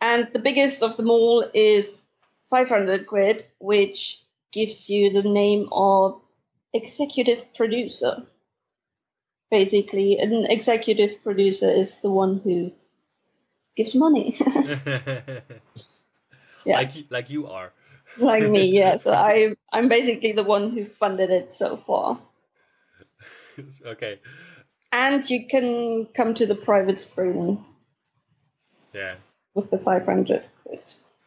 And 0.00 0.28
the 0.32 0.38
biggest 0.38 0.82
of 0.82 0.96
them 0.96 1.10
all 1.10 1.48
is 1.54 2.00
500 2.50 3.06
quid, 3.06 3.46
which 3.58 4.20
gives 4.52 4.90
you 4.90 5.10
the 5.10 5.28
name 5.28 5.68
of 5.72 6.20
executive 6.74 7.54
producer. 7.54 8.26
Basically, 9.54 10.18
an 10.18 10.46
executive 10.50 11.22
producer 11.22 11.70
is 11.70 11.98
the 12.02 12.10
one 12.10 12.40
who 12.42 12.72
gives 13.76 13.94
money, 13.94 14.34
Yeah. 16.64 16.76
Like 16.78 16.96
you- 16.96 17.04
like 17.10 17.30
you 17.30 17.46
are. 17.46 17.72
like 18.18 18.48
me. 18.50 18.64
Yeah, 18.78 18.96
so 18.98 19.12
I 19.30 19.54
I'm 19.72 19.88
basically 19.88 20.32
the 20.32 20.42
one 20.42 20.70
who 20.72 20.86
funded 20.86 21.30
it 21.30 21.52
so 21.52 21.76
far. 21.86 22.18
okay. 23.86 24.18
And 24.92 25.28
you 25.30 25.46
can 25.46 26.06
come 26.16 26.34
to 26.34 26.46
the 26.46 26.54
private 26.54 27.00
screening 27.00 27.64
Yeah. 28.92 29.14
with 29.54 29.70
the 29.70 29.78
500 29.78 30.42
quid. 30.64 30.80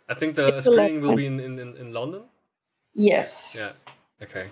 I 0.10 0.14
think 0.16 0.36
the 0.36 0.58
It's 0.58 0.66
screening 0.66 1.02
will 1.02 1.16
be 1.16 1.26
in, 1.28 1.40
in, 1.40 1.60
in, 1.60 1.78
in 1.78 1.94
London. 1.94 2.24
Yes. 2.94 3.54
Yeah. 3.56 3.72
Okay. 4.22 4.48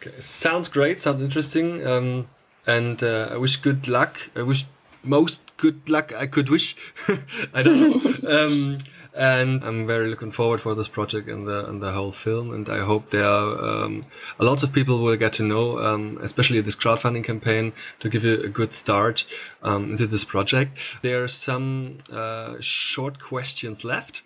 Okay. 0.00 0.20
Sounds 0.20 0.68
great. 0.68 1.00
Sounds 1.00 1.20
interesting. 1.20 1.86
Um, 1.86 2.28
and 2.66 3.02
uh, 3.02 3.30
I 3.32 3.36
wish 3.36 3.58
good 3.58 3.88
luck. 3.88 4.18
I 4.36 4.42
wish 4.42 4.64
most 5.04 5.40
good 5.56 5.88
luck 5.88 6.14
I 6.14 6.26
could 6.26 6.48
wish. 6.48 6.76
I 7.54 7.62
don't 7.62 7.80
know. 7.80 8.28
um, 8.28 8.78
and 9.12 9.64
I'm 9.64 9.86
very 9.86 10.08
looking 10.08 10.30
forward 10.30 10.60
for 10.60 10.74
this 10.74 10.88
project 10.88 11.28
and 11.28 11.46
the 11.46 11.68
and 11.68 11.82
the 11.82 11.90
whole 11.90 12.12
film. 12.12 12.52
And 12.52 12.68
I 12.68 12.78
hope 12.78 13.10
there 13.10 13.24
are 13.24 13.84
um, 13.84 14.04
a 14.38 14.44
lot 14.44 14.62
of 14.62 14.72
people 14.72 15.02
will 15.02 15.16
get 15.16 15.34
to 15.34 15.42
know, 15.42 15.78
um, 15.78 16.18
especially 16.22 16.60
this 16.60 16.76
crowdfunding 16.76 17.24
campaign, 17.24 17.72
to 18.00 18.08
give 18.08 18.24
you 18.24 18.42
a 18.42 18.48
good 18.48 18.72
start 18.72 19.24
um, 19.62 19.90
into 19.90 20.06
this 20.06 20.24
project. 20.24 20.78
There 21.02 21.24
are 21.24 21.28
some 21.28 21.96
uh, 22.12 22.56
short 22.60 23.18
questions 23.18 23.84
left. 23.84 24.22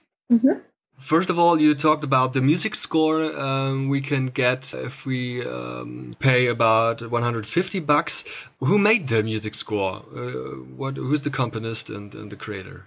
First 0.99 1.29
of 1.29 1.39
all, 1.39 1.61
you 1.61 1.75
talked 1.75 2.05
about 2.05 2.33
the 2.33 2.41
music 2.41 2.75
score 2.75 3.37
um, 3.39 3.89
we 3.89 4.01
can 4.01 4.27
get 4.27 4.73
if 4.73 5.05
we 5.05 5.45
um, 5.45 6.13
pay 6.19 6.47
about 6.47 7.03
150 7.03 7.81
bucks. 7.81 8.25
Who 8.61 8.79
made 8.79 9.09
the 9.09 9.23
music 9.23 9.55
score? 9.55 9.97
Uh, 10.15 10.63
what? 10.77 10.97
Who's 10.97 11.23
the 11.23 11.31
componist 11.31 11.95
and, 11.95 12.15
and 12.15 12.31
the 12.31 12.37
creator? 12.37 12.87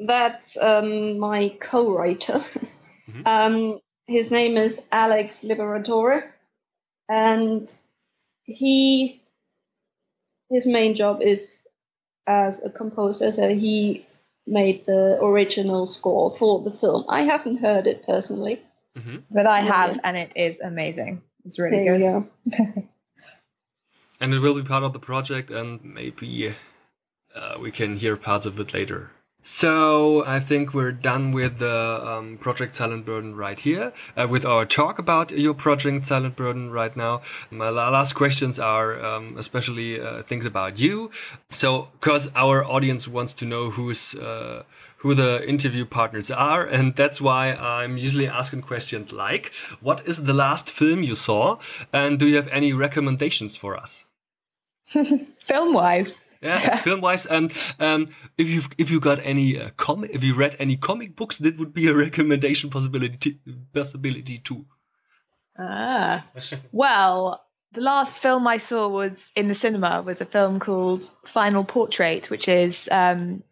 That's 0.00 0.56
um, 0.56 1.18
my 1.18 1.56
co-writer. 1.60 2.44
um, 3.26 3.80
his 4.06 4.32
name 4.32 4.56
is 4.56 4.82
Alex 4.90 5.44
Liberatore, 5.44 6.24
and 7.08 7.72
he 8.42 9.22
his 10.50 10.66
main 10.66 10.94
job 10.94 11.22
is 11.22 11.60
as 12.26 12.62
a 12.64 12.70
composer. 12.70 13.32
So 13.32 13.48
he 13.48 14.06
made 14.48 14.86
the 14.86 15.18
original 15.22 15.88
score 15.90 16.34
for 16.34 16.62
the 16.62 16.72
film. 16.72 17.04
I 17.08 17.22
haven't 17.22 17.58
heard 17.58 17.86
it 17.86 18.04
personally. 18.06 18.62
But 19.30 19.46
I 19.46 19.60
Yeah. 19.60 19.72
have, 19.72 20.00
and 20.04 20.16
it 20.16 20.32
is 20.36 20.60
amazing. 20.60 21.22
It's 21.44 21.58
really 21.58 21.84
There 21.84 21.98
good. 21.98 22.26
you. 22.56 22.88
And 24.20 24.34
it 24.34 24.40
will 24.40 24.54
be 24.54 24.64
part 24.64 24.82
of 24.82 24.92
the 24.92 24.98
project, 24.98 25.50
and 25.50 25.82
maybe 25.84 26.52
uh, 27.34 27.58
we 27.60 27.70
can 27.70 27.96
hear 27.96 28.16
parts 28.16 28.46
of 28.46 28.58
it 28.58 28.74
later. 28.74 29.12
So 29.44 30.24
I 30.26 30.40
think 30.40 30.74
we're 30.74 30.92
done 30.92 31.32
with 31.32 31.58
the 31.58 31.70
um, 31.70 32.38
project 32.38 32.74
Silent 32.74 33.06
Burden 33.06 33.34
right 33.34 33.58
here, 33.58 33.92
uh, 34.16 34.26
with 34.28 34.44
our 34.44 34.66
talk 34.66 34.98
about 34.98 35.30
your 35.30 35.54
project 35.54 36.04
Silent 36.04 36.36
Burden 36.36 36.70
right 36.70 36.94
now. 36.94 37.22
My 37.50 37.70
last 37.70 38.12
questions 38.12 38.58
are 38.58 39.02
um, 39.02 39.36
especially 39.38 40.00
uh, 40.00 40.22
things 40.22 40.44
about 40.44 40.78
you. 40.78 41.10
So, 41.50 41.88
because 41.92 42.30
our 42.34 42.64
audience 42.64 43.08
wants 43.08 43.34
to 43.34 43.46
know 43.46 43.70
who's 43.70 44.14
uh, 44.14 44.64
who 44.98 45.14
the 45.14 45.48
interview 45.48 45.86
partners 45.86 46.30
are, 46.30 46.66
and 46.66 46.94
that's 46.94 47.20
why 47.20 47.54
I'm 47.54 47.96
usually 47.96 48.26
asking 48.26 48.62
questions 48.62 49.12
like, 49.12 49.52
"What 49.80 50.06
is 50.06 50.22
the 50.22 50.34
last 50.34 50.72
film 50.72 51.02
you 51.02 51.14
saw?" 51.14 51.58
and 51.92 52.18
"Do 52.18 52.28
you 52.28 52.36
have 52.36 52.48
any 52.48 52.72
recommendations 52.74 53.56
for 53.56 53.76
us?" 53.76 54.04
Film 54.88 55.72
wise. 55.72 56.20
Yeah, 56.40 56.76
film 56.76 57.00
wise, 57.00 57.26
and 57.26 57.52
um, 57.80 58.06
if 58.36 58.48
you've 58.48 58.68
if 58.78 58.90
you 58.90 59.00
got 59.00 59.18
any 59.24 59.60
uh, 59.60 59.70
comic, 59.76 60.12
if 60.14 60.22
you 60.22 60.34
read 60.34 60.56
any 60.60 60.76
comic 60.76 61.16
books, 61.16 61.38
that 61.38 61.58
would 61.58 61.74
be 61.74 61.88
a 61.88 61.94
recommendation 61.94 62.70
possibility 62.70 63.40
possibility 63.72 64.38
too. 64.38 64.64
Ah. 65.58 66.24
Well, 66.70 67.44
the 67.72 67.80
last 67.80 68.18
film 68.18 68.46
I 68.46 68.58
saw 68.58 68.88
was 68.88 69.30
in 69.34 69.48
the 69.48 69.54
cinema 69.54 70.02
was 70.02 70.20
a 70.20 70.26
film 70.26 70.60
called 70.60 71.10
Final 71.26 71.64
Portrait, 71.64 72.30
which 72.30 72.48
is 72.48 72.88
um, 72.90 73.42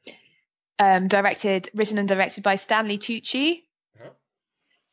um, 0.78 1.08
directed, 1.08 1.70
written 1.74 1.98
and 1.98 2.08
directed 2.08 2.44
by 2.44 2.56
Stanley 2.56 2.98
Tucci. 2.98 3.62
Uh-huh. 3.98 4.10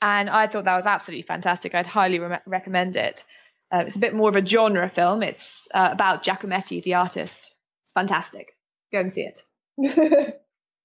And 0.01 0.29
I 0.29 0.47
thought 0.47 0.65
that 0.65 0.75
was 0.75 0.86
absolutely 0.86 1.23
fantastic. 1.23 1.75
I'd 1.75 1.88
highly 1.88 2.19
re- 2.19 2.39
recommend 2.45 2.95
it. 2.95 3.23
Uh, 3.71 3.84
it's 3.86 3.95
a 3.95 3.99
bit 3.99 4.13
more 4.13 4.29
of 4.29 4.36
a 4.36 4.45
genre 4.45 4.89
film. 4.89 5.23
It's 5.23 5.67
uh, 5.73 5.89
about 5.91 6.23
Giacometti, 6.23 6.84
the 6.84 6.95
artist. 6.95 7.53
It's 7.84 7.91
fantastic. 7.91 8.55
Go 8.91 8.99
and 8.99 9.13
see 9.13 9.27
it. 9.31 9.43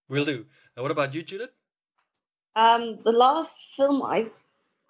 Will 0.09 0.25
do. 0.25 0.47
Uh, 0.77 0.83
what 0.83 0.91
about 0.91 1.15
you, 1.15 1.23
Judith? 1.23 1.51
Um, 2.57 2.99
the 3.05 3.13
last 3.13 3.55
film 3.77 4.03
I 4.03 4.31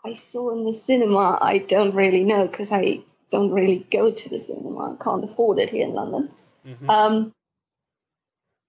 I 0.05 0.15
saw 0.15 0.51
in 0.57 0.65
the 0.65 0.73
cinema, 0.73 1.39
I 1.41 1.59
don't 1.59 1.95
really 1.95 2.25
know 2.25 2.47
because 2.47 2.73
I 2.73 3.01
don't 3.31 3.53
really 3.53 3.87
go 3.91 4.11
to 4.11 4.29
the 4.29 4.39
cinema. 4.39 4.95
I 4.95 5.05
can't 5.05 5.25
afford 5.25 5.59
it 5.59 5.71
here 5.71 5.87
in 5.87 5.93
London. 5.95 6.31
Mhm. 6.65 6.89
Um, 6.89 7.35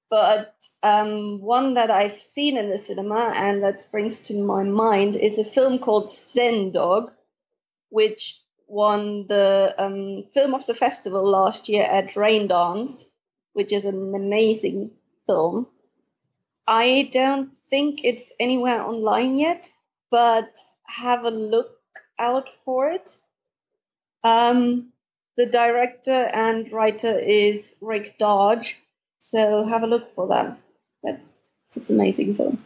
but 0.09 0.55
um, 0.81 1.39
one 1.39 1.75
that 1.75 1.91
I've 1.91 2.19
seen 2.19 2.57
in 2.57 2.69
the 2.69 2.79
cinema 2.79 3.31
and 3.35 3.63
that 3.63 3.87
brings 3.91 4.21
to 4.21 4.33
my 4.33 4.63
mind 4.63 5.15
is 5.15 5.37
a 5.37 5.45
film 5.45 5.77
called 5.79 6.09
Zen 6.09 6.71
Dog, 6.71 7.11
which 7.89 8.41
won 8.67 9.27
the 9.27 9.75
um, 9.77 10.25
film 10.33 10.55
of 10.55 10.65
the 10.65 10.73
festival 10.73 11.23
last 11.23 11.69
year 11.69 11.83
at 11.83 12.15
Raindance, 12.15 13.05
which 13.59 13.73
is 13.73 13.83
an 13.83 14.15
amazing 14.15 14.89
film. 15.27 15.67
I 16.65 17.09
don't 17.11 17.51
think 17.69 17.99
it's 18.05 18.31
anywhere 18.39 18.81
online 18.81 19.37
yet, 19.37 19.69
but 20.09 20.61
have 20.87 21.25
a 21.25 21.29
look 21.29 21.71
out 22.17 22.47
for 22.63 22.89
it. 22.89 23.17
Um, 24.23 24.93
the 25.35 25.45
director 25.45 26.21
and 26.45 26.71
writer 26.71 27.19
is 27.19 27.75
Rick 27.81 28.17
Darge, 28.17 28.77
so 29.19 29.65
have 29.65 29.83
a 29.83 29.87
look 29.87 30.15
for 30.15 30.29
that. 30.29 30.57
That- 31.03 31.19
It's 31.75 31.89
an 31.89 31.95
amazing 31.95 32.35
film. 32.35 32.63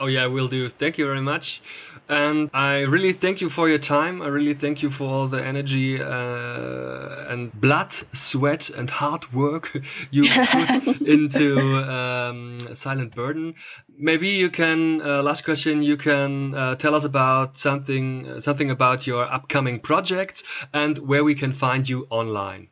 Oh 0.00 0.06
yeah, 0.06 0.24
I 0.24 0.26
will 0.26 0.48
do. 0.48 0.68
Thank 0.68 0.98
you 0.98 1.06
very 1.06 1.20
much, 1.20 1.62
and 2.08 2.50
I 2.52 2.82
really 2.82 3.12
thank 3.12 3.40
you 3.40 3.48
for 3.48 3.68
your 3.68 3.78
time. 3.78 4.22
I 4.22 4.26
really 4.26 4.54
thank 4.54 4.82
you 4.82 4.90
for 4.90 5.04
all 5.04 5.28
the 5.28 5.44
energy 5.44 6.02
uh, 6.02 7.32
and 7.32 7.52
blood, 7.52 7.92
sweat, 8.12 8.70
and 8.70 8.90
hard 8.90 9.32
work 9.32 9.72
you 10.10 10.24
put 10.24 11.00
into 11.02 11.76
um, 11.76 12.58
Silent 12.74 13.14
Burden. 13.14 13.54
Maybe 13.96 14.30
you 14.30 14.50
can. 14.50 15.00
Uh, 15.00 15.22
last 15.22 15.44
question. 15.44 15.82
You 15.82 15.96
can 15.96 16.54
uh, 16.54 16.74
tell 16.74 16.94
us 16.94 17.04
about 17.04 17.56
something, 17.56 18.40
something 18.40 18.70
about 18.70 19.06
your 19.06 19.24
upcoming 19.24 19.78
projects 19.78 20.42
and 20.72 20.98
where 20.98 21.22
we 21.22 21.36
can 21.36 21.52
find 21.52 21.88
you 21.88 22.06
online. 22.10 22.68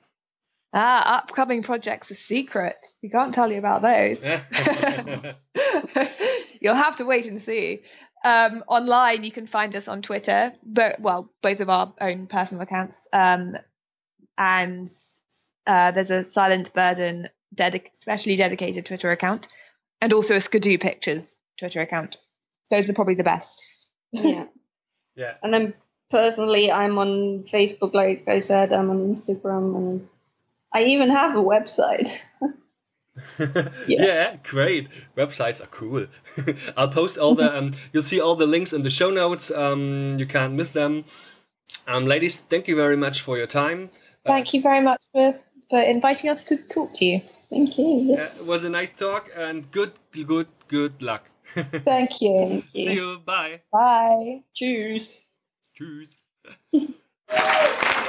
Ah, 0.75 1.19
upcoming 1.19 1.63
projects 1.63 2.11
a 2.11 2.15
secret. 2.15 2.87
We 3.03 3.11
can't 3.11 3.35
tell 3.35 3.53
you 3.53 3.59
about 3.59 3.83
those. 3.83 4.25
You'll 6.63 6.77
have 6.77 6.97
to 6.97 7.05
wait 7.05 7.27
and 7.27 7.43
see. 7.43 7.83
Um, 8.25 8.63
online, 8.69 9.25
you 9.25 9.33
can 9.33 9.49
find 9.49 9.75
us 9.75 9.89
on 9.89 10.01
Twitter, 10.01 10.53
but 10.65 11.01
well, 11.01 11.29
both 11.43 11.59
of 11.59 11.69
our 11.69 11.93
own 12.01 12.29
personal 12.29 12.63
accounts. 12.63 13.09
Um, 13.13 13.57
and 14.39 14.89
uh, 15.67 15.91
there's 15.91 16.13
a 16.13 16.23
Silent 16.23 16.73
Burden 16.73 17.29
dedic- 17.53 17.91
specially 17.95 18.37
dedicated 18.37 18.87
Twitter 18.87 19.11
account, 19.11 19.49
and 20.01 20.13
also 20.13 20.37
a 20.37 20.41
Skidoo 20.41 20.79
Pictures 20.79 21.35
Twitter 21.59 21.81
account. 21.81 22.17
Those 22.71 22.89
are 22.89 22.95
probably 22.95 23.17
the 23.17 23.25
best. 23.25 23.61
Yeah. 24.13 24.47
yeah. 25.17 25.35
And 25.43 25.53
then 25.53 25.75
personally, 26.11 26.71
I'm 26.71 26.97
on 26.97 27.43
Facebook, 27.53 27.93
like 27.93 28.29
I 28.29 28.39
said, 28.39 28.73
I'm 28.73 28.89
on 28.89 29.15
Instagram, 29.17 29.77
and 29.77 30.09
I 30.73 30.85
even 30.85 31.11
have 31.11 31.35
a 31.35 31.43
website. 31.43 32.21
yeah. 33.39 33.67
yeah. 33.87 34.37
great. 34.43 34.89
Websites 35.17 35.63
are 35.63 35.67
cool. 35.67 36.07
I'll 36.77 36.89
post 36.89 37.19
all 37.19 37.35
the. 37.35 37.57
Um, 37.57 37.73
you'll 37.93 38.05
see 38.05 38.21
all 38.21 38.37
the 38.37 38.47
links 38.47 38.73
in 38.73 38.83
the 38.83 38.91
show 38.91 39.11
notes. 39.11 39.51
Um, 39.51 40.19
you 40.19 40.27
can't 40.27 40.55
miss 40.55 40.71
them. 40.71 41.05
Um, 41.87 42.07
ladies, 42.07 42.39
thank 42.39 42.69
you 42.69 42.77
very 42.77 42.97
much 42.97 43.23
for 43.23 43.37
your 43.37 43.47
time. 43.47 43.89
Thank 44.25 44.49
uh, 44.49 44.51
you 44.53 44.63
very 44.63 44.83
much 44.83 45.03
for 45.13 45.39
for 45.71 45.81
inviting 45.81 46.31
us 46.31 46.45
to 46.45 46.57
talk 46.57 46.93
to 46.95 47.05
you. 47.05 47.21
Thank 47.49 47.79
you. 47.79 48.15
Yes. 48.17 48.39
Uh, 48.39 48.43
it 48.43 48.47
was 48.47 48.65
a 48.65 48.71
nice 48.71 48.93
talk 48.93 49.31
and 49.35 49.71
good, 49.71 49.93
good, 50.27 50.49
good 50.69 51.01
luck. 51.01 51.31
Thank 51.55 52.21
you. 52.21 52.47
Thank 52.49 52.65
you. 52.75 52.85
See 52.85 52.93
you. 52.95 53.19
Bye. 53.25 53.63
Bye. 53.73 54.43
Cheers. 54.53 55.19
Tschüss. 55.75 56.09